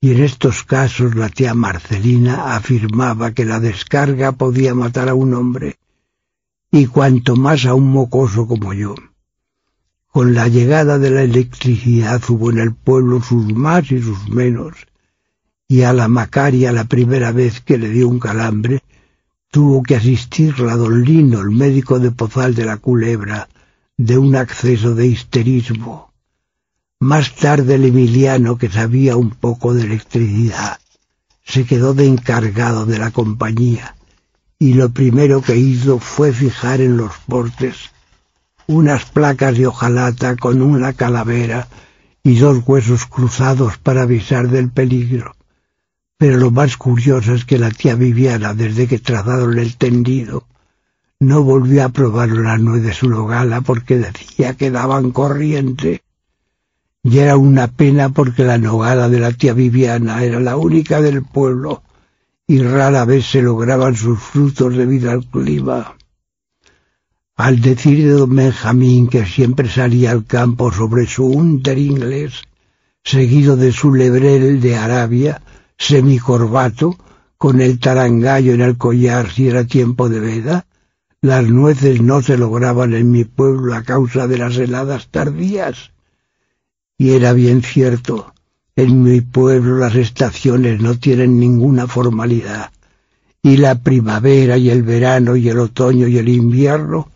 y 0.00 0.12
en 0.12 0.22
estos 0.22 0.62
casos 0.62 1.14
la 1.14 1.28
tía 1.28 1.52
Marcelina 1.52 2.54
afirmaba 2.54 3.32
que 3.32 3.44
la 3.44 3.60
descarga 3.60 4.32
podía 4.32 4.74
matar 4.74 5.08
a 5.08 5.14
un 5.14 5.34
hombre, 5.34 5.76
y 6.70 6.86
cuanto 6.86 7.36
más 7.36 7.66
a 7.66 7.74
un 7.74 7.90
mocoso 7.90 8.46
como 8.46 8.72
yo. 8.72 8.94
Con 10.06 10.34
la 10.34 10.48
llegada 10.48 10.98
de 10.98 11.10
la 11.10 11.22
electricidad 11.22 12.22
hubo 12.28 12.50
en 12.50 12.58
el 12.58 12.74
pueblo 12.74 13.20
sus 13.22 13.52
más 13.52 13.90
y 13.90 14.00
sus 14.00 14.28
menos, 14.28 14.86
y 15.68 15.82
a 15.82 15.92
la 15.92 16.08
Macaria 16.08 16.72
la 16.72 16.84
primera 16.84 17.32
vez 17.32 17.60
que 17.60 17.78
le 17.78 17.90
dio 17.90 18.08
un 18.08 18.20
calambre, 18.20 18.82
tuvo 19.50 19.82
que 19.82 19.96
asistirla 19.96 20.76
don 20.76 21.02
Lino, 21.02 21.40
el 21.40 21.50
médico 21.50 21.98
de 21.98 22.10
Pozal 22.12 22.54
de 22.54 22.64
la 22.64 22.76
Culebra, 22.76 23.48
de 23.96 24.16
un 24.16 24.34
acceso 24.36 24.94
de 24.94 25.08
histerismo. 25.08 26.09
Más 27.02 27.34
tarde 27.34 27.76
el 27.76 27.86
Emiliano, 27.86 28.58
que 28.58 28.68
sabía 28.68 29.16
un 29.16 29.30
poco 29.30 29.72
de 29.72 29.84
electricidad, 29.84 30.78
se 31.42 31.64
quedó 31.64 31.94
de 31.94 32.06
encargado 32.06 32.84
de 32.84 32.98
la 32.98 33.10
compañía, 33.10 33.96
y 34.58 34.74
lo 34.74 34.90
primero 34.90 35.40
que 35.40 35.56
hizo 35.56 35.98
fue 35.98 36.34
fijar 36.34 36.82
en 36.82 36.98
los 36.98 37.16
portes 37.26 37.90
unas 38.66 39.06
placas 39.06 39.56
de 39.56 39.66
hojalata 39.66 40.36
con 40.36 40.60
una 40.60 40.92
calavera 40.92 41.68
y 42.22 42.38
dos 42.38 42.62
huesos 42.66 43.06
cruzados 43.06 43.78
para 43.78 44.02
avisar 44.02 44.48
del 44.48 44.70
peligro. 44.70 45.34
Pero 46.18 46.36
lo 46.36 46.50
más 46.50 46.76
curioso 46.76 47.32
es 47.32 47.46
que 47.46 47.58
la 47.58 47.70
tía 47.70 47.94
Viviana, 47.94 48.52
desde 48.52 48.86
que 48.86 48.98
trazaron 48.98 49.58
el 49.58 49.76
tendido, 49.76 50.46
no 51.18 51.42
volvió 51.42 51.82
a 51.82 51.88
probar 51.88 52.28
la 52.28 52.58
nuez 52.58 52.82
de 52.82 52.92
su 52.92 53.08
nogala 53.08 53.62
porque 53.62 53.96
decía 53.96 54.54
que 54.54 54.70
daban 54.70 55.12
corriente. 55.12 56.02
Y 57.02 57.18
era 57.18 57.36
una 57.36 57.68
pena 57.68 58.10
porque 58.10 58.44
la 58.44 58.58
nogala 58.58 59.08
de 59.08 59.20
la 59.20 59.32
tía 59.32 59.54
Viviana 59.54 60.22
era 60.22 60.38
la 60.40 60.56
única 60.56 61.00
del 61.00 61.22
pueblo 61.22 61.82
y 62.46 62.62
rara 62.62 63.04
vez 63.04 63.26
se 63.26 63.42
lograban 63.42 63.94
sus 63.94 64.18
frutos 64.18 64.76
debido 64.76 65.10
al 65.10 65.24
clima. 65.24 65.96
Al 67.36 67.60
decir 67.60 68.04
de 68.04 68.12
don 68.12 68.34
Benjamín 68.36 69.08
que 69.08 69.24
siempre 69.24 69.68
salía 69.68 70.10
al 70.10 70.26
campo 70.26 70.72
sobre 70.72 71.06
su 71.06 71.26
unter 71.26 71.78
inglés, 71.78 72.42
seguido 73.02 73.56
de 73.56 73.72
su 73.72 73.94
lebrel 73.94 74.60
de 74.60 74.76
Arabia, 74.76 75.40
semicorbato, 75.78 76.96
con 77.38 77.62
el 77.62 77.78
tarangallo 77.78 78.52
en 78.52 78.60
el 78.60 78.76
collar 78.76 79.30
si 79.30 79.48
era 79.48 79.64
tiempo 79.64 80.10
de 80.10 80.20
veda, 80.20 80.66
las 81.22 81.48
nueces 81.48 82.02
no 82.02 82.20
se 82.20 82.36
lograban 82.36 82.92
en 82.92 83.10
mi 83.10 83.24
pueblo 83.24 83.74
a 83.74 83.84
causa 83.84 84.26
de 84.26 84.36
las 84.36 84.58
heladas 84.58 85.08
tardías. 85.08 85.92
Y 87.00 87.14
era 87.14 87.32
bien 87.32 87.62
cierto, 87.62 88.34
en 88.76 89.02
mi 89.02 89.22
pueblo 89.22 89.78
las 89.78 89.94
estaciones 89.94 90.80
no 90.80 90.98
tienen 90.98 91.40
ninguna 91.40 91.88
formalidad, 91.88 92.70
y 93.42 93.56
la 93.56 93.82
primavera 93.82 94.56
y 94.56 94.70
el 94.70 94.82
verano 94.82 95.34
y 95.34 95.48
el 95.48 95.58
otoño 95.58 96.06
y 96.06 96.18
el 96.18 96.28
invierno 96.28 97.10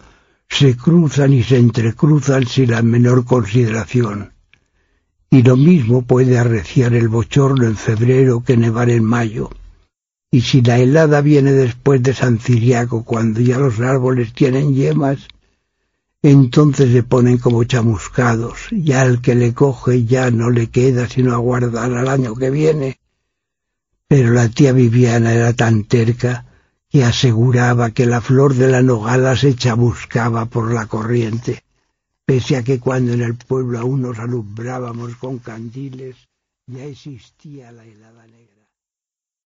se 0.48 0.76
cruzan 0.76 1.32
y 1.34 1.42
se 1.42 1.58
entrecruzan 1.58 2.46
sin 2.46 2.70
la 2.70 2.82
menor 2.82 3.26
consideración 3.26 4.34
y 5.34 5.42
lo 5.42 5.56
mismo 5.56 6.02
puede 6.02 6.38
arreciar 6.38 6.94
el 6.94 7.08
bochorno 7.08 7.66
en 7.66 7.76
febrero 7.76 8.44
que 8.44 8.56
nevar 8.56 8.88
en 8.88 9.02
mayo. 9.02 9.50
Y 10.30 10.42
si 10.42 10.62
la 10.62 10.78
helada 10.78 11.22
viene 11.22 11.50
después 11.50 12.04
de 12.04 12.14
San 12.14 12.38
Ciriaco, 12.38 13.02
cuando 13.02 13.40
ya 13.40 13.58
los 13.58 13.80
árboles 13.80 14.32
tienen 14.32 14.76
yemas, 14.76 15.26
entonces 16.24 16.92
se 16.92 17.04
ponen 17.04 17.38
como 17.38 17.62
chamuscados, 17.62 18.72
y 18.72 18.90
al 18.92 19.20
que 19.20 19.36
le 19.36 19.54
coge 19.54 20.04
ya 20.04 20.32
no 20.32 20.50
le 20.50 20.66
queda 20.70 21.08
sino 21.08 21.32
aguardar 21.32 21.92
al 21.92 22.08
año 22.08 22.34
que 22.34 22.50
viene. 22.50 22.98
Pero 24.08 24.32
la 24.32 24.48
tía 24.48 24.72
Viviana 24.72 25.32
era 25.32 25.52
tan 25.52 25.84
terca 25.84 26.46
que 26.90 27.04
aseguraba 27.04 27.92
que 27.92 28.06
la 28.06 28.20
flor 28.20 28.54
de 28.54 28.68
la 28.68 28.82
nogala 28.82 29.36
se 29.36 29.54
chamuscaba 29.54 30.46
por 30.46 30.72
la 30.72 30.86
corriente 30.86 31.62
pese 32.24 32.56
a 32.56 32.62
que 32.62 32.80
cuando 32.80 33.12
en 33.12 33.22
el 33.22 33.36
pueblo 33.36 33.78
aún 33.78 34.02
nos 34.02 34.18
alumbrábamos 34.18 35.16
con 35.16 35.38
candiles, 35.38 36.16
ya 36.66 36.84
existía 36.84 37.70
la 37.70 37.84
helada 37.84 38.26
negra. 38.26 38.43